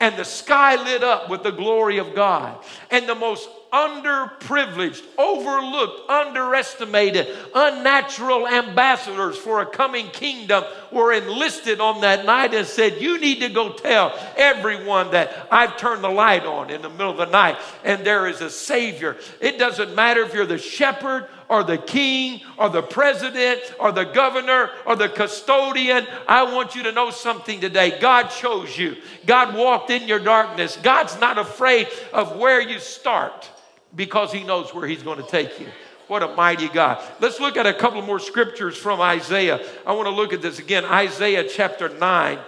And 0.00 0.16
the 0.16 0.24
sky 0.24 0.76
lit 0.82 1.02
up 1.02 1.28
with 1.28 1.42
the 1.42 1.50
glory 1.50 1.98
of 1.98 2.14
God. 2.14 2.62
And 2.90 3.08
the 3.08 3.14
most 3.14 3.48
underprivileged, 3.72 5.02
overlooked, 5.18 6.08
underestimated, 6.10 7.28
unnatural 7.54 8.46
ambassadors 8.46 9.36
for 9.36 9.60
a 9.60 9.66
coming 9.66 10.08
kingdom 10.08 10.64
were 10.90 11.12
enlisted 11.12 11.80
on 11.80 12.00
that 12.00 12.24
night 12.24 12.54
and 12.54 12.66
said, 12.66 13.00
You 13.00 13.20
need 13.20 13.40
to 13.40 13.48
go 13.48 13.72
tell 13.72 14.18
everyone 14.36 15.10
that 15.10 15.48
I've 15.50 15.76
turned 15.76 16.02
the 16.02 16.08
light 16.08 16.44
on 16.44 16.70
in 16.70 16.82
the 16.82 16.90
middle 16.90 17.10
of 17.10 17.18
the 17.18 17.26
night 17.26 17.58
and 17.84 18.04
there 18.04 18.26
is 18.26 18.40
a 18.40 18.50
Savior. 18.50 19.16
It 19.40 19.58
doesn't 19.58 19.94
matter 19.94 20.22
if 20.22 20.32
you're 20.32 20.46
the 20.46 20.58
shepherd 20.58 21.28
or 21.48 21.64
the 21.64 21.78
king 21.78 22.40
or 22.58 22.68
the 22.68 22.82
president 22.82 23.60
or 23.78 23.92
the 23.92 24.04
governor 24.04 24.70
or 24.86 24.96
the 24.96 25.08
custodian. 25.08 26.06
I 26.26 26.54
want 26.54 26.74
you 26.74 26.82
to 26.84 26.92
know 26.92 27.10
something 27.10 27.60
today. 27.60 27.98
God 28.00 28.28
chose 28.28 28.76
you, 28.76 28.96
God 29.26 29.54
walked 29.54 29.90
in 29.90 30.08
your 30.08 30.18
darkness. 30.18 30.78
God's 30.82 31.18
not 31.18 31.38
afraid 31.38 31.88
of 32.12 32.36
where 32.36 32.60
you 32.60 32.78
start 32.78 33.48
because 33.94 34.32
he 34.32 34.44
knows 34.44 34.74
where 34.74 34.86
he's 34.86 35.02
going 35.02 35.22
to 35.22 35.28
take 35.28 35.58
you. 35.60 35.66
What 36.08 36.22
a 36.22 36.28
mighty 36.28 36.68
God. 36.68 37.02
Let's 37.20 37.38
look 37.38 37.56
at 37.56 37.66
a 37.66 37.74
couple 37.74 38.00
more 38.02 38.18
scriptures 38.18 38.76
from 38.76 39.00
Isaiah. 39.00 39.64
I 39.86 39.92
want 39.92 40.06
to 40.06 40.14
look 40.14 40.32
at 40.32 40.40
this 40.40 40.58
again. 40.58 40.84
Isaiah 40.86 41.46
chapter 41.46 41.88
9 41.88 42.38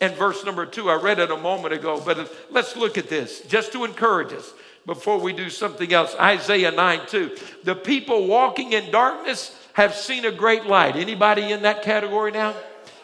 and 0.00 0.14
verse 0.14 0.44
number 0.44 0.66
2. 0.66 0.90
I 0.90 0.96
read 0.96 1.20
it 1.20 1.30
a 1.30 1.36
moment 1.36 1.74
ago, 1.74 2.02
but 2.04 2.30
let's 2.50 2.76
look 2.76 2.98
at 2.98 3.08
this 3.08 3.42
just 3.42 3.72
to 3.72 3.84
encourage 3.84 4.32
us 4.32 4.52
before 4.84 5.18
we 5.18 5.32
do 5.32 5.48
something 5.48 5.92
else. 5.92 6.14
Isaiah 6.18 6.72
9 6.72 7.00
2. 7.06 7.36
The 7.62 7.76
people 7.76 8.26
walking 8.26 8.72
in 8.72 8.90
darkness 8.90 9.56
have 9.74 9.94
seen 9.94 10.24
a 10.24 10.32
great 10.32 10.66
light. 10.66 10.96
Anybody 10.96 11.52
in 11.52 11.62
that 11.62 11.82
category 11.82 12.32
now? 12.32 12.54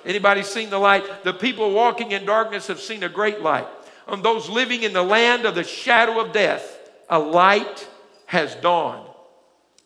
Anybody 0.05 0.43
seen 0.43 0.71
the 0.71 0.79
light? 0.79 1.25
The 1.25 1.33
people 1.33 1.73
walking 1.73 2.13
in 2.13 2.25
darkness 2.25 2.67
have 2.67 2.81
seen 2.81 3.03
a 3.03 3.09
great 3.09 3.43
light. 3.43 3.67
On 4.09 4.23
those 4.23 4.49
living 4.49 4.83
in 4.83 4.93
the 4.93 5.03
land 5.03 5.45
of 5.45 5.55
the 5.55 5.63
shadow 5.63 6.21
of 6.21 6.33
death, 6.33 6.80
a 7.11 7.19
light 7.19 7.89
has 8.27 8.55
dawned. 8.57 9.07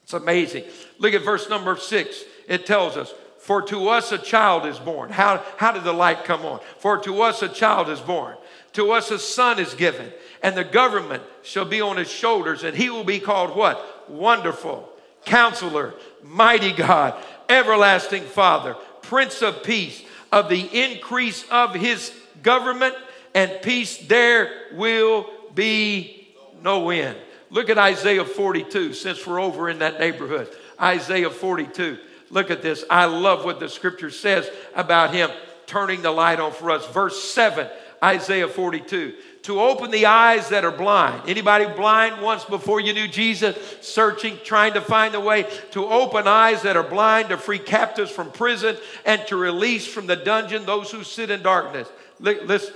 It's 0.05 0.13
amazing. 0.13 0.65
Look 0.99 1.15
at 1.15 1.25
verse 1.25 1.49
number 1.49 1.77
six. 1.77 2.23
It 2.47 2.67
tells 2.67 2.97
us, 2.97 3.13
For 3.41 3.63
to 3.63 3.89
us 3.89 4.13
a 4.13 4.19
child 4.19 4.67
is 4.67 4.79
born. 4.79 5.11
How, 5.11 5.43
how 5.57 5.73
did 5.73 5.85
the 5.85 5.95
light 5.95 6.25
come 6.25 6.45
on? 6.45 6.61
For 6.79 6.99
to 6.99 7.23
us 7.23 7.43
a 7.43 7.49
child 7.49 7.89
is 7.89 8.01
born. 8.01 8.37
To 8.75 8.93
us 8.93 9.11
a 9.11 9.19
son 9.19 9.59
is 9.59 9.75
given, 9.75 10.13
and 10.43 10.57
the 10.57 10.65
government 10.65 11.23
shall 11.43 11.65
be 11.65 11.81
on 11.81 11.97
his 11.97 12.11
shoulders, 12.11 12.65
and 12.65 12.77
he 12.77 12.91
will 12.91 13.05
be 13.05 13.21
called 13.21 13.57
what? 13.57 14.11
Wonderful, 14.11 14.89
Counselor, 15.25 15.95
Mighty 16.23 16.73
God, 16.73 17.15
Everlasting 17.49 18.25
Father, 18.25 18.75
Prince 19.03 19.43
of 19.43 19.63
Peace. 19.63 20.03
Of 20.33 20.49
the 20.49 20.63
increase 20.63 21.45
of 21.49 21.77
his 21.77 22.13
government 22.43 22.97
and 23.35 23.53
peace, 23.63 23.99
there 23.99 24.51
will 24.73 25.31
be 25.55 26.24
no 26.65 26.91
end. 26.91 27.17
Look 27.51 27.69
at 27.69 27.79
Isaiah 27.79 28.25
42, 28.25 28.95
since 28.95 29.25
we're 29.25 29.41
over 29.41 29.69
in 29.69 29.79
that 29.81 30.01
neighborhood. 30.01 30.49
Isaiah 30.81 31.31
42. 31.31 31.99
Look 32.31 32.51
at 32.51 32.63
this. 32.63 32.85
I 32.91 33.05
love 33.05 33.45
what 33.45 33.61
the 33.61 33.69
scripture 33.69 34.11
says 34.11 34.49
about 34.75 35.15
him 35.15 35.31
turning 35.67 36.03
the 36.03 36.11
light 36.11 36.41
on 36.41 36.53
for 36.53 36.71
us. 36.71 36.87
Verse 36.89 37.23
7, 37.23 37.69
Isaiah 38.03 38.49
42. 38.49 39.15
To 39.43 39.61
open 39.61 39.91
the 39.91 40.07
eyes 40.07 40.49
that 40.49 40.65
are 40.65 40.73
blind. 40.73 41.29
Anybody 41.29 41.67
blind 41.67 42.23
once 42.23 42.47
before 42.47 42.81
you 42.81 42.95
knew 42.95 43.07
Jesus? 43.07 43.57
Searching, 43.83 44.39
trying 44.43 44.73
to 44.73 44.81
find 44.81 45.13
the 45.13 45.21
way. 45.21 45.47
To 45.73 45.85
open 45.87 46.27
eyes 46.27 46.63
that 46.63 46.79
are 46.79 46.83
blind, 46.83 47.29
to 47.29 47.37
free 47.37 47.59
captives 47.59 48.11
from 48.11 48.33
prison, 48.33 48.77
and 49.05 49.25
to 49.27 49.37
release 49.37 49.87
from 49.87 50.07
the 50.07 50.17
dungeon 50.17 50.65
those 50.65 50.91
who 50.91 51.05
sit 51.05 51.31
in 51.31 51.43
darkness. 51.43 51.89
Let's 52.19 52.71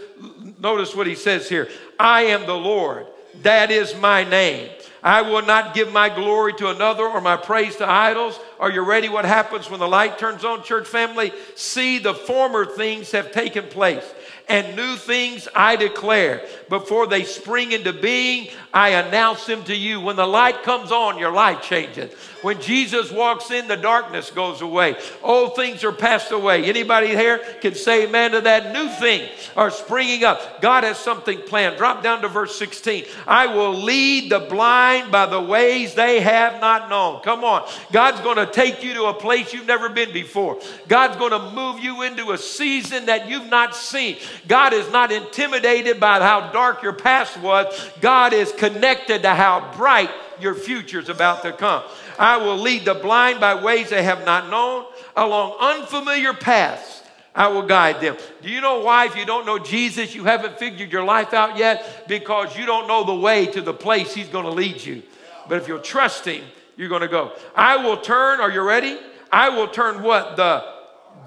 notice 0.60 0.94
what 0.94 1.06
he 1.06 1.14
says 1.14 1.48
here. 1.48 1.68
I 1.98 2.24
am 2.24 2.46
the 2.46 2.54
Lord 2.54 3.06
that 3.42 3.70
is 3.70 3.94
my 3.96 4.24
name. 4.24 4.70
I 5.02 5.22
will 5.22 5.42
not 5.42 5.74
give 5.74 5.92
my 5.92 6.08
glory 6.08 6.54
to 6.54 6.70
another 6.70 7.04
or 7.04 7.20
my 7.20 7.36
praise 7.36 7.76
to 7.76 7.88
idols. 7.88 8.38
Are 8.58 8.70
you 8.70 8.82
ready? 8.82 9.08
What 9.08 9.24
happens 9.24 9.70
when 9.70 9.78
the 9.78 9.88
light 9.88 10.18
turns 10.18 10.44
on, 10.44 10.64
church 10.64 10.88
family? 10.88 11.32
See, 11.54 11.98
the 11.98 12.14
former 12.14 12.66
things 12.66 13.12
have 13.12 13.30
taken 13.30 13.64
place 13.64 14.04
and 14.48 14.76
new 14.76 14.96
things 14.96 15.46
I 15.54 15.76
declare. 15.76 16.42
Before 16.68 17.06
they 17.06 17.24
spring 17.24 17.72
into 17.72 17.92
being, 17.92 18.48
I 18.72 18.90
announce 18.90 19.46
them 19.46 19.62
to 19.64 19.76
you. 19.76 20.00
When 20.00 20.16
the 20.16 20.26
light 20.26 20.62
comes 20.62 20.90
on, 20.90 21.18
your 21.18 21.32
life 21.32 21.62
changes. 21.62 22.12
When 22.42 22.60
Jesus 22.60 23.10
walks 23.10 23.50
in, 23.50 23.66
the 23.66 23.76
darkness 23.76 24.30
goes 24.30 24.60
away. 24.60 24.96
Old 25.22 25.56
things 25.56 25.82
are 25.82 25.92
passed 25.92 26.30
away. 26.30 26.64
Anybody 26.64 27.08
here 27.08 27.38
can 27.60 27.74
say 27.74 28.04
amen 28.04 28.30
to 28.32 28.40
that? 28.42 28.72
New 28.72 28.88
things 28.88 29.28
are 29.56 29.70
springing 29.70 30.24
up. 30.24 30.62
God 30.62 30.84
has 30.84 30.98
something 30.98 31.40
planned. 31.42 31.78
Drop 31.78 32.02
down 32.02 32.22
to 32.22 32.28
verse 32.28 32.56
16. 32.56 33.06
I 33.26 33.46
will 33.46 33.74
lead 33.74 34.30
the 34.30 34.40
blind 34.40 35.10
by 35.10 35.26
the 35.26 35.40
ways 35.40 35.94
they 35.94 36.20
have 36.20 36.60
not 36.60 36.88
known. 36.88 37.22
Come 37.22 37.42
on. 37.42 37.68
God's 37.92 38.20
going 38.20 38.36
to 38.36 38.46
take 38.46 38.84
you 38.84 38.94
to 38.94 39.04
a 39.06 39.14
place 39.14 39.52
you've 39.52 39.66
never 39.66 39.88
been 39.88 40.12
before. 40.12 40.60
God's 40.86 41.16
going 41.16 41.32
to 41.32 41.50
move 41.50 41.80
you 41.80 42.02
into 42.02 42.30
a 42.30 42.38
season 42.38 43.06
that 43.06 43.28
you've 43.28 43.48
not 43.48 43.74
seen. 43.74 44.16
God 44.46 44.72
is 44.72 44.90
not 44.92 45.10
intimidated 45.10 45.98
by 45.98 46.20
how 46.20 46.52
dark 46.52 46.82
your 46.82 46.92
past 46.92 47.38
was. 47.40 47.90
God 48.00 48.32
is 48.32 48.52
connected 48.52 49.22
to 49.22 49.34
how 49.34 49.72
bright 49.76 50.10
your 50.40 50.54
future 50.54 51.00
is 51.00 51.08
about 51.08 51.42
to 51.42 51.52
come. 51.52 51.82
I 52.18 52.38
will 52.38 52.58
lead 52.58 52.84
the 52.84 52.94
blind 52.94 53.40
by 53.40 53.62
ways 53.62 53.90
they 53.90 54.02
have 54.02 54.24
not 54.24 54.50
known, 54.50 54.86
along 55.16 55.56
unfamiliar 55.60 56.34
paths. 56.34 57.02
I 57.34 57.46
will 57.48 57.62
guide 57.62 58.00
them. 58.00 58.16
Do 58.42 58.50
you 58.50 58.60
know 58.60 58.80
why, 58.80 59.06
if 59.06 59.16
you 59.16 59.24
don't 59.24 59.46
know 59.46 59.60
Jesus, 59.60 60.14
you 60.14 60.24
haven't 60.24 60.58
figured 60.58 60.90
your 60.90 61.04
life 61.04 61.32
out 61.32 61.56
yet? 61.56 62.08
Because 62.08 62.56
you 62.56 62.66
don't 62.66 62.88
know 62.88 63.04
the 63.04 63.14
way 63.14 63.46
to 63.46 63.60
the 63.60 63.72
place 63.72 64.12
He's 64.12 64.28
going 64.28 64.44
to 64.44 64.50
lead 64.50 64.84
you. 64.84 65.02
But 65.48 65.58
if 65.58 65.68
you'll 65.68 65.78
trust 65.78 66.24
Him, 66.24 66.42
you're 66.76 66.88
going 66.88 67.02
to 67.02 67.08
go. 67.08 67.32
I 67.54 67.76
will 67.76 67.98
turn, 67.98 68.40
are 68.40 68.50
you 68.50 68.62
ready? 68.62 68.98
I 69.30 69.50
will 69.50 69.68
turn 69.68 70.02
what? 70.02 70.36
The 70.36 70.64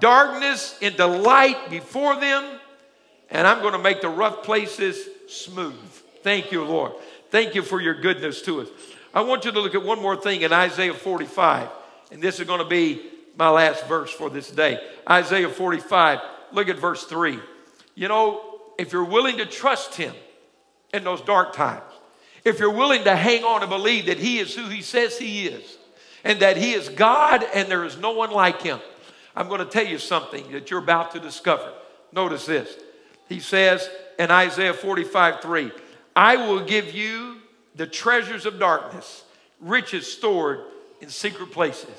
darkness 0.00 0.76
into 0.80 1.06
light 1.06 1.70
before 1.70 2.16
them, 2.16 2.44
and 3.30 3.46
I'm 3.46 3.60
going 3.60 3.72
to 3.72 3.78
make 3.78 4.02
the 4.02 4.08
rough 4.10 4.42
places 4.42 5.08
smooth. 5.28 5.78
Thank 6.22 6.52
you, 6.52 6.64
Lord. 6.64 6.92
Thank 7.30 7.54
you 7.54 7.62
for 7.62 7.80
your 7.80 7.94
goodness 7.94 8.42
to 8.42 8.60
us. 8.60 8.68
I 9.14 9.20
want 9.22 9.44
you 9.44 9.52
to 9.52 9.60
look 9.60 9.74
at 9.74 9.82
one 9.82 10.00
more 10.00 10.16
thing 10.16 10.42
in 10.42 10.52
Isaiah 10.52 10.94
45, 10.94 11.68
and 12.10 12.22
this 12.22 12.40
is 12.40 12.46
going 12.46 12.60
to 12.60 12.68
be 12.68 13.02
my 13.36 13.50
last 13.50 13.86
verse 13.86 14.10
for 14.10 14.30
this 14.30 14.50
day. 14.50 14.80
Isaiah 15.08 15.48
45, 15.48 16.20
look 16.52 16.68
at 16.68 16.78
verse 16.78 17.04
3. 17.04 17.38
You 17.94 18.08
know, 18.08 18.60
if 18.78 18.92
you're 18.92 19.04
willing 19.04 19.38
to 19.38 19.46
trust 19.46 19.94
Him 19.94 20.14
in 20.94 21.04
those 21.04 21.20
dark 21.20 21.54
times, 21.54 21.82
if 22.44 22.58
you're 22.58 22.72
willing 22.72 23.04
to 23.04 23.14
hang 23.14 23.44
on 23.44 23.60
and 23.60 23.70
believe 23.70 24.06
that 24.06 24.18
He 24.18 24.38
is 24.38 24.54
who 24.54 24.68
He 24.68 24.80
says 24.80 25.18
He 25.18 25.46
is, 25.46 25.78
and 26.24 26.40
that 26.40 26.56
He 26.56 26.72
is 26.72 26.88
God 26.88 27.44
and 27.54 27.70
there 27.70 27.84
is 27.84 27.98
no 27.98 28.12
one 28.12 28.30
like 28.30 28.62
Him, 28.62 28.80
I'm 29.36 29.48
going 29.48 29.60
to 29.60 29.66
tell 29.66 29.86
you 29.86 29.98
something 29.98 30.50
that 30.52 30.70
you're 30.70 30.82
about 30.82 31.12
to 31.12 31.20
discover. 31.20 31.72
Notice 32.12 32.46
this. 32.46 32.74
He 33.28 33.40
says 33.40 33.88
in 34.18 34.30
Isaiah 34.30 34.74
45 34.74 35.40
3, 35.40 35.72
I 36.14 36.36
will 36.36 36.64
give 36.64 36.94
you 36.94 37.31
the 37.76 37.86
treasures 37.86 38.46
of 38.46 38.58
darkness, 38.58 39.24
riches 39.60 40.10
stored 40.10 40.60
in 41.00 41.08
secret 41.08 41.52
places. 41.52 41.90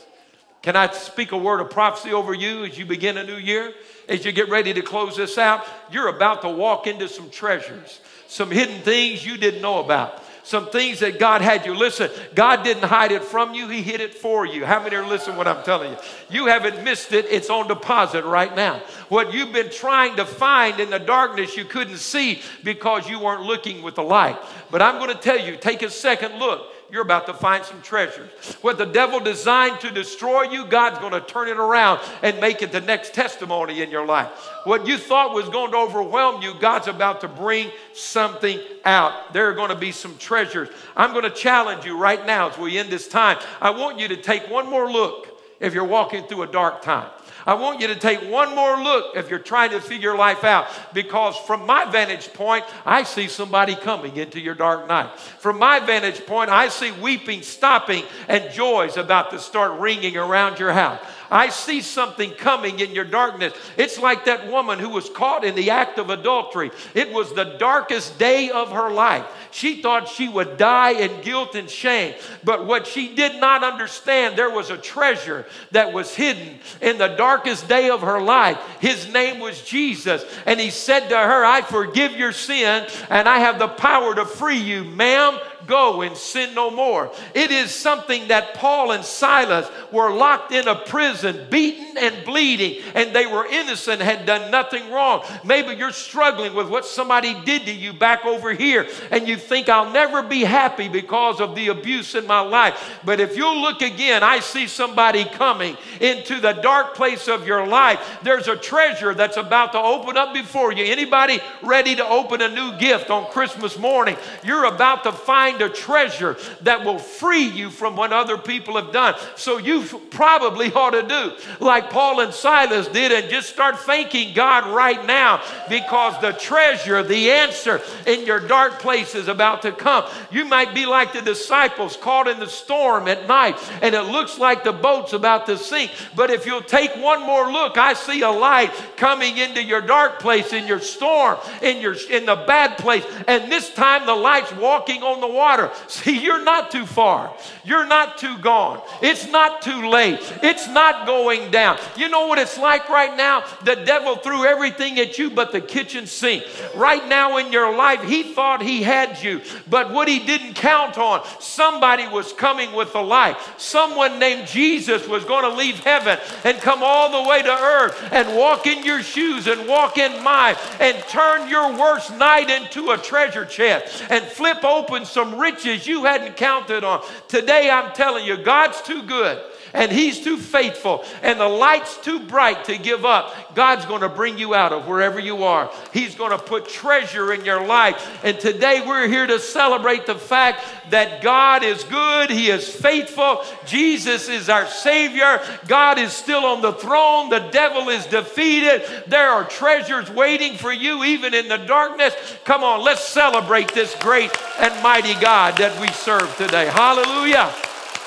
Can 0.62 0.76
I 0.76 0.92
speak 0.92 1.34
a 1.34 1.38
word 1.38 1.60
of 1.60 1.70
prophecy 1.70 2.14
over 2.14 2.34
you 2.34 2.64
as 2.64 2.78
you 2.78 2.86
begin 2.86 3.18
a 3.18 3.24
new 3.24 3.36
year? 3.36 3.74
As 4.08 4.24
you 4.24 4.32
get 4.32 4.50
ready 4.50 4.74
to 4.74 4.82
close 4.82 5.18
this 5.18 5.38
out, 5.38 5.66
you're 5.92 6.08
about 6.08 6.42
to 6.44 6.50
walk 6.50 6.88
into 6.88 7.10
some 7.10 7.30
treasures, 7.30 8.00
some 8.28 8.50
hidden 8.50 8.82
things 8.82 9.26
you 9.26 9.38
didn't 9.38 9.62
know 9.62 9.84
about 9.84 10.24
some 10.44 10.70
things 10.70 11.00
that 11.00 11.20
God 11.20 11.42
had 11.42 11.66
you. 11.66 11.74
Listen, 11.74 12.10
God 12.36 12.64
didn't 12.64 12.84
hide 12.84 13.12
it 13.12 13.24
from 13.24 13.54
you, 13.54 13.68
He 13.70 13.82
hid 13.82 14.02
it 14.02 14.14
for 14.14 14.46
you. 14.46 14.66
How 14.66 14.84
many 14.84 14.96
are 14.96 15.08
listening 15.08 15.38
what 15.38 15.48
I'm 15.48 15.64
telling 15.64 15.92
you? 15.92 15.98
You 16.30 16.46
haven't 16.48 16.84
missed 16.84 17.14
it, 17.14 17.26
it's 17.30 17.50
on 17.50 17.68
deposit 17.68 18.26
right 18.26 18.54
now. 18.56 18.82
What 19.10 19.34
you've 19.34 19.54
been 19.54 19.72
trying 19.72 20.18
to 20.18 20.26
find 20.26 20.80
in 20.80 20.90
the 20.90 21.00
darkness, 21.00 21.56
you 21.56 21.66
couldn't 21.66 21.98
see 21.98 22.42
because 22.64 23.10
you 23.10 23.20
weren't 23.20 23.44
looking 23.44 23.82
with 23.82 23.96
the 23.96 24.04
light. 24.04 24.38
But 24.70 24.82
I'm 24.82 25.00
going 25.00 25.16
to 25.16 25.22
tell 25.22 25.40
you, 25.40 25.56
take 25.56 25.82
a 25.82 25.90
second 25.90 26.40
look 26.40 26.73
you're 26.94 27.02
about 27.02 27.26
to 27.26 27.34
find 27.34 27.66
some 27.66 27.82
treasures. 27.82 28.30
What 28.62 28.78
the 28.78 28.86
devil 28.86 29.20
designed 29.20 29.80
to 29.80 29.90
destroy 29.90 30.44
you, 30.44 30.68
God's 30.68 31.00
going 31.00 31.14
to 31.14 31.22
turn 31.22 31.48
it 31.48 31.58
around 31.58 32.00
and 32.22 32.40
make 32.40 32.62
it 32.62 32.72
the 32.72 32.82
next 32.82 33.16
testimony 33.16 33.82
in 33.82 33.90
your 33.90 34.06
life. 34.06 34.28
What 34.66 34.86
you 34.86 35.00
thought 35.00 35.34
was 35.34 35.50
going 35.50 35.72
to 35.72 35.78
overwhelm 35.78 36.44
you, 36.44 36.54
God's 36.60 36.88
about 36.88 37.22
to 37.22 37.28
bring 37.28 37.72
something 37.94 38.60
out. 38.86 39.34
There 39.34 39.50
are 39.50 39.56
going 39.56 39.70
to 39.70 39.76
be 39.76 39.92
some 39.92 40.20
treasures. 40.20 40.70
I'm 40.96 41.14
going 41.14 41.24
to 41.24 41.32
challenge 41.32 41.84
you 41.84 41.98
right 41.98 42.24
now 42.28 42.52
as 42.52 42.60
we 42.60 42.78
end 42.78 42.92
this 42.92 43.08
time. 43.08 43.40
I 43.60 43.72
want 43.72 43.98
you 43.98 44.10
to 44.10 44.18
take 44.18 44.48
one 44.52 44.70
more 44.70 44.92
look 44.92 45.42
if 45.60 45.74
you're 45.74 45.86
walking 45.86 46.28
through 46.28 46.44
a 46.44 46.48
dark 46.48 46.84
time. 46.84 47.10
I 47.46 47.56
want 47.56 47.82
you 47.82 47.88
to 47.88 47.96
take 47.96 48.22
one 48.30 48.56
more 48.56 48.82
look 48.82 49.16
if 49.16 49.30
you're 49.30 49.40
trying 49.40 49.72
to 49.72 49.82
figure 49.82 50.16
life 50.16 50.44
out, 50.44 50.68
because 50.94 51.36
from 51.38 51.66
my 51.66 51.86
vantage 51.86 52.34
point, 52.34 52.66
I 52.86 53.04
see 53.04 53.28
somebody 53.28 53.76
coming 53.76 54.18
into 54.18 54.40
your 54.40 54.56
dark 54.56 54.88
night. 54.88 55.18
From 55.40 55.60
my 55.60 55.80
vantage 55.80 56.26
point, 56.26 56.50
I 56.50 56.70
see 56.70 56.92
weeping 56.92 57.42
stopping 57.42 58.04
and 58.28 58.52
joys 58.54 58.98
about 58.98 59.32
to 59.32 59.40
start 59.40 59.80
ringing 59.80 60.18
around 60.18 60.60
your 60.60 60.74
house. 60.74 61.00
I 61.34 61.50
see 61.50 61.82
something 61.82 62.30
coming 62.32 62.80
in 62.80 62.92
your 62.92 63.06
darkness. 63.06 63.54
It's 63.76 63.98
like 63.98 64.26
that 64.26 64.52
woman 64.52 64.78
who 64.78 64.90
was 64.90 65.10
caught 65.10 65.44
in 65.44 65.56
the 65.56 65.72
act 65.72 65.98
of 65.98 66.12
adultery. 66.12 66.70
It 66.94 67.12
was 67.12 67.34
the 67.34 67.56
darkest 67.58 68.20
day 68.20 68.52
of 68.52 68.72
her 68.72 68.92
life. 68.92 69.26
She 69.50 69.82
thought 69.82 70.08
she 70.08 70.30
would 70.30 70.58
die 70.58 70.92
in 70.92 71.22
guilt 71.22 71.56
and 71.56 71.68
shame. 71.68 72.14
But 72.44 72.68
what 72.68 72.86
she 72.86 73.16
did 73.16 73.42
not 73.42 73.64
understand, 73.64 74.38
there 74.38 74.52
was 74.52 74.70
a 74.70 74.78
treasure 74.78 75.48
that 75.72 75.92
was 75.92 76.14
hidden 76.14 76.60
in 76.82 77.00
the 77.00 77.10
darkest 77.10 77.68
day 77.68 77.90
of 77.90 78.02
her 78.02 78.22
life. 78.22 78.60
His 78.80 79.12
name 79.12 79.40
was 79.40 79.60
Jesus. 79.64 80.24
And 80.46 80.60
he 80.60 80.70
said 80.70 81.10
to 81.10 81.18
her, 81.18 81.44
I 81.44 81.62
forgive 81.62 82.12
your 82.12 82.32
sin 82.32 82.88
and 83.10 83.28
I 83.28 83.40
have 83.40 83.58
the 83.58 83.70
power 83.70 84.14
to 84.14 84.26
free 84.26 84.60
you. 84.60 84.84
Ma'am, 84.84 85.40
go 85.68 86.02
and 86.02 86.16
sin 86.16 86.54
no 86.54 86.70
more. 86.70 87.12
It 87.34 87.52
is 87.52 87.72
something 87.72 88.28
that 88.28 88.54
Paul 88.54 88.92
and 88.92 89.04
Silas 89.04 89.70
were 89.92 90.12
locked 90.12 90.52
in 90.52 90.68
a 90.68 90.76
prison, 90.76 91.48
beaten 91.50 91.98
and 91.98 92.26
bleeding, 92.26 92.82
and 92.96 93.14
they 93.14 93.26
were 93.26 93.46
innocent, 93.46 94.02
had 94.02 94.26
done 94.26 94.52
nothing 94.52 94.92
wrong. 94.92 95.24
Maybe 95.44 95.74
you're 95.76 95.92
struggling 95.92 96.54
with 96.54 96.70
what 96.70 96.86
somebody 96.86 97.34
did 97.46 97.66
to 97.66 97.72
you 97.72 97.94
back 97.94 98.26
over 98.26 98.54
here, 98.54 98.88
and 99.12 99.28
you 99.28 99.38
think, 99.38 99.70
I'll 99.70 99.92
never 99.92 100.24
be 100.24 100.44
happy 100.44 100.88
because 100.90 101.40
of 101.40 101.56
the 101.56 101.68
abuse 101.68 102.16
in 102.16 102.28
my 102.28 102.40
life. 102.40 103.00
But 103.06 103.20
if 103.20 103.38
you 103.38 103.50
look 103.54 103.82
again, 103.82 104.24
I 104.24 104.40
see 104.40 104.68
somebody 104.68 105.26
coming 105.26 105.78
into 106.00 106.40
the 106.40 106.54
dark 106.54 106.96
place 106.96 107.28
of 107.28 107.48
your 107.48 107.68
life. 107.68 108.00
There's 108.24 108.48
a 108.48 108.56
treasure 108.56 109.14
that's 109.14 109.38
about 109.38 109.74
to 109.74 109.80
open 109.80 110.18
up 110.18 110.34
before 110.34 110.72
you. 110.74 110.86
Anybody 110.86 111.40
ready 111.62 111.96
to 111.96 112.08
open 112.08 112.42
a 112.42 112.50
new 112.50 112.78
gift 112.78 113.10
on 113.10 113.32
Christmas 113.32 113.78
morning? 113.78 114.18
You're 114.44 114.66
about 114.66 115.04
to 115.04 115.12
find 115.12 115.53
find 115.54 115.62
a 115.62 115.74
treasure 115.74 116.38
that 116.62 116.84
will 116.84 117.00
free 117.00 117.44
you 117.44 117.70
from 117.70 117.96
what 117.96 118.12
other 118.12 118.38
people 118.38 118.76
have 118.76 118.92
done. 118.92 119.16
So 119.36 119.58
you 119.58 119.84
probably 120.10 120.72
ought 120.74 120.92
to 120.92 121.04
do 121.04 121.32
like 121.60 121.90
Paul 121.90 122.22
and 122.22 122.34
Silas 122.34 122.88
did 122.88 123.12
and 123.12 123.30
just 123.30 123.50
start 123.50 123.80
thanking 123.80 124.34
God 124.34 124.74
right 124.74 125.06
now 125.06 125.42
because 125.70 126.20
the 126.22 126.32
treasure, 126.32 127.04
the 127.04 127.32
answer 127.32 127.82
in 128.08 128.26
your 128.26 128.40
dark 128.40 128.80
place 128.80 129.16
is 129.16 129.28
about 129.28 129.62
to 129.64 129.72
come. 129.72 130.06
You 130.32 130.46
might 130.46 130.74
be 130.74 130.86
like 130.86 131.14
the 131.14 131.22
disciples 131.22 131.98
caught 131.98 132.28
in 132.28 132.40
the 132.40 132.48
storm 132.48 133.08
at 133.08 133.28
night 133.28 133.58
and 133.82 133.96
it 133.96 134.04
looks 134.04 134.40
like 134.40 134.64
the 134.64 134.74
boat's 134.74 135.14
about 135.14 135.46
to 135.48 135.58
sink. 135.58 135.92
But 136.16 136.30
if 136.30 136.46
you'll 136.46 136.62
take 136.62 136.96
one 136.96 137.22
more 137.22 137.52
look, 137.52 137.78
I 137.78 137.94
see 137.94 138.22
a 138.22 138.30
light 138.30 138.72
coming 138.98 139.38
into 139.38 139.64
your 139.64 139.82
dark 139.82 140.20
place, 140.20 140.54
in 140.54 140.68
your 140.68 140.80
storm, 140.80 141.38
in 141.62 141.82
your 141.82 141.96
in 142.10 142.26
the 142.26 142.36
bad 142.36 142.78
place. 142.78 143.06
And 143.28 143.52
this 143.52 143.74
time 143.74 144.06
the 144.06 144.16
light's 144.16 144.52
walking 144.54 145.04
on 145.04 145.22
the 145.22 145.28
water 145.28 145.43
water. 145.44 145.72
See, 145.88 146.24
you're 146.24 146.44
not 146.44 146.72
too 146.72 146.86
far. 146.86 147.36
You're 147.66 147.86
not 147.86 148.18
too 148.18 148.38
gone. 148.38 148.82
It's 149.02 149.28
not 149.28 149.62
too 149.62 149.90
late. 149.90 150.20
It's 150.42 150.68
not 150.70 151.06
going 151.06 151.52
down. 151.52 151.80
You 151.98 152.08
know 152.08 152.28
what 152.28 152.40
it's 152.40 152.58
like 152.58 152.88
right 152.88 153.16
now? 153.18 153.44
The 153.64 153.76
devil 153.76 154.16
threw 154.16 154.46
everything 154.46 155.00
at 155.00 155.18
you 155.18 155.30
but 155.30 155.52
the 155.52 155.60
kitchen 155.60 156.08
sink. 156.08 156.44
Right 156.76 157.06
now 157.08 157.38
in 157.38 157.52
your 157.52 157.76
life, 157.76 158.04
he 158.04 158.24
thought 158.24 158.62
he 158.62 158.84
had 158.84 159.22
you, 159.22 159.42
but 159.70 159.92
what 159.92 160.08
he 160.08 160.20
didn't 160.20 160.54
count 160.54 160.98
on, 160.98 161.22
somebody 161.40 162.08
was 162.08 162.32
coming 162.34 162.72
with 162.74 162.94
the 162.94 163.02
light. 163.02 163.36
Someone 163.58 164.20
named 164.20 164.48
Jesus 164.48 165.08
was 165.08 165.26
going 165.26 165.44
to 165.44 165.58
leave 165.58 165.80
heaven 165.80 166.18
and 166.46 166.58
come 166.60 166.80
all 166.82 167.12
the 167.12 167.30
way 167.30 167.42
to 167.42 167.52
earth 167.52 168.10
and 168.12 168.38
walk 168.38 168.66
in 168.68 168.86
your 168.86 169.04
shoes 169.04 169.48
and 169.48 169.68
walk 169.68 169.98
in 169.98 170.24
mine 170.24 170.56
and 170.80 170.98
turn 171.10 171.50
your 171.50 171.78
worst 171.78 172.16
night 172.18 172.50
into 172.50 172.92
a 172.92 172.98
treasure 172.98 173.46
chest 173.46 174.04
and 174.10 174.24
flip 174.24 174.64
open 174.64 175.06
riches 175.34 175.88
you 175.88 176.06
hadn't 176.06 176.38
counted 176.38 176.84
on. 176.84 177.04
Today, 177.28 177.70
I'm 177.70 177.94
telling 177.94 178.26
you, 178.26 178.38
God's 178.38 178.82
too 178.82 179.04
good 179.04 179.42
and 179.74 179.92
He's 179.92 180.20
too 180.22 180.38
faithful 180.38 181.04
and 181.22 181.40
the 181.40 181.48
light's 181.48 181.98
too 181.98 182.20
bright 182.20 182.66
to 182.66 182.78
give 182.78 183.06
up. 183.06 183.56
God's 183.56 183.86
going 183.86 184.02
to 184.02 184.10
bring 184.10 184.38
you 184.38 184.54
out 184.54 184.72
of 184.72 184.88
wherever 184.88 185.20
you 185.20 185.44
are. 185.44 185.72
He's 185.92 186.16
going 186.16 186.32
to 186.32 186.38
put 186.38 186.70
treasure 186.70 187.34
in 187.34 187.46
your 187.46 187.66
life. 187.66 188.20
And 188.24 188.40
today, 188.40 188.84
we're 188.86 189.08
here 189.08 189.28
to 189.28 189.40
celebrate 189.40 190.06
the 190.06 190.16
fact 190.16 190.64
that 190.90 191.22
God 191.22 191.64
is 191.64 191.84
good, 191.86 192.30
He 192.30 192.50
is 192.50 192.70
faithful, 192.70 193.44
Jesus 193.66 194.30
is 194.30 194.50
our 194.50 194.68
Savior, 194.68 195.42
God 195.68 195.98
is 195.98 196.14
still 196.14 196.46
on 196.46 196.62
the 196.62 196.74
throne, 196.74 197.30
the 197.30 197.50
devil 197.52 197.90
is 197.90 198.06
defeated. 198.06 198.84
There 199.08 199.30
are 199.30 199.44
treasures 199.44 200.10
waiting 200.10 200.58
for 200.58 200.72
you 200.72 201.04
even 201.04 201.34
in 201.34 201.48
the 201.48 201.58
darkness. 201.58 202.14
Come 202.44 202.64
on, 202.64 202.84
let's 202.84 203.04
celebrate 203.04 203.74
this 203.74 203.96
great 203.96 204.32
and 204.60 204.84
mighty 204.84 205.16
God 205.16 205.58
that 205.58 205.80
we 205.80 205.88
serve 205.90 206.36
today. 206.38 206.68
Hallelujah. 206.68 207.50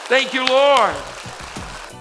Thank 0.08 0.34
you, 0.34 0.46
Lord. 0.46 0.94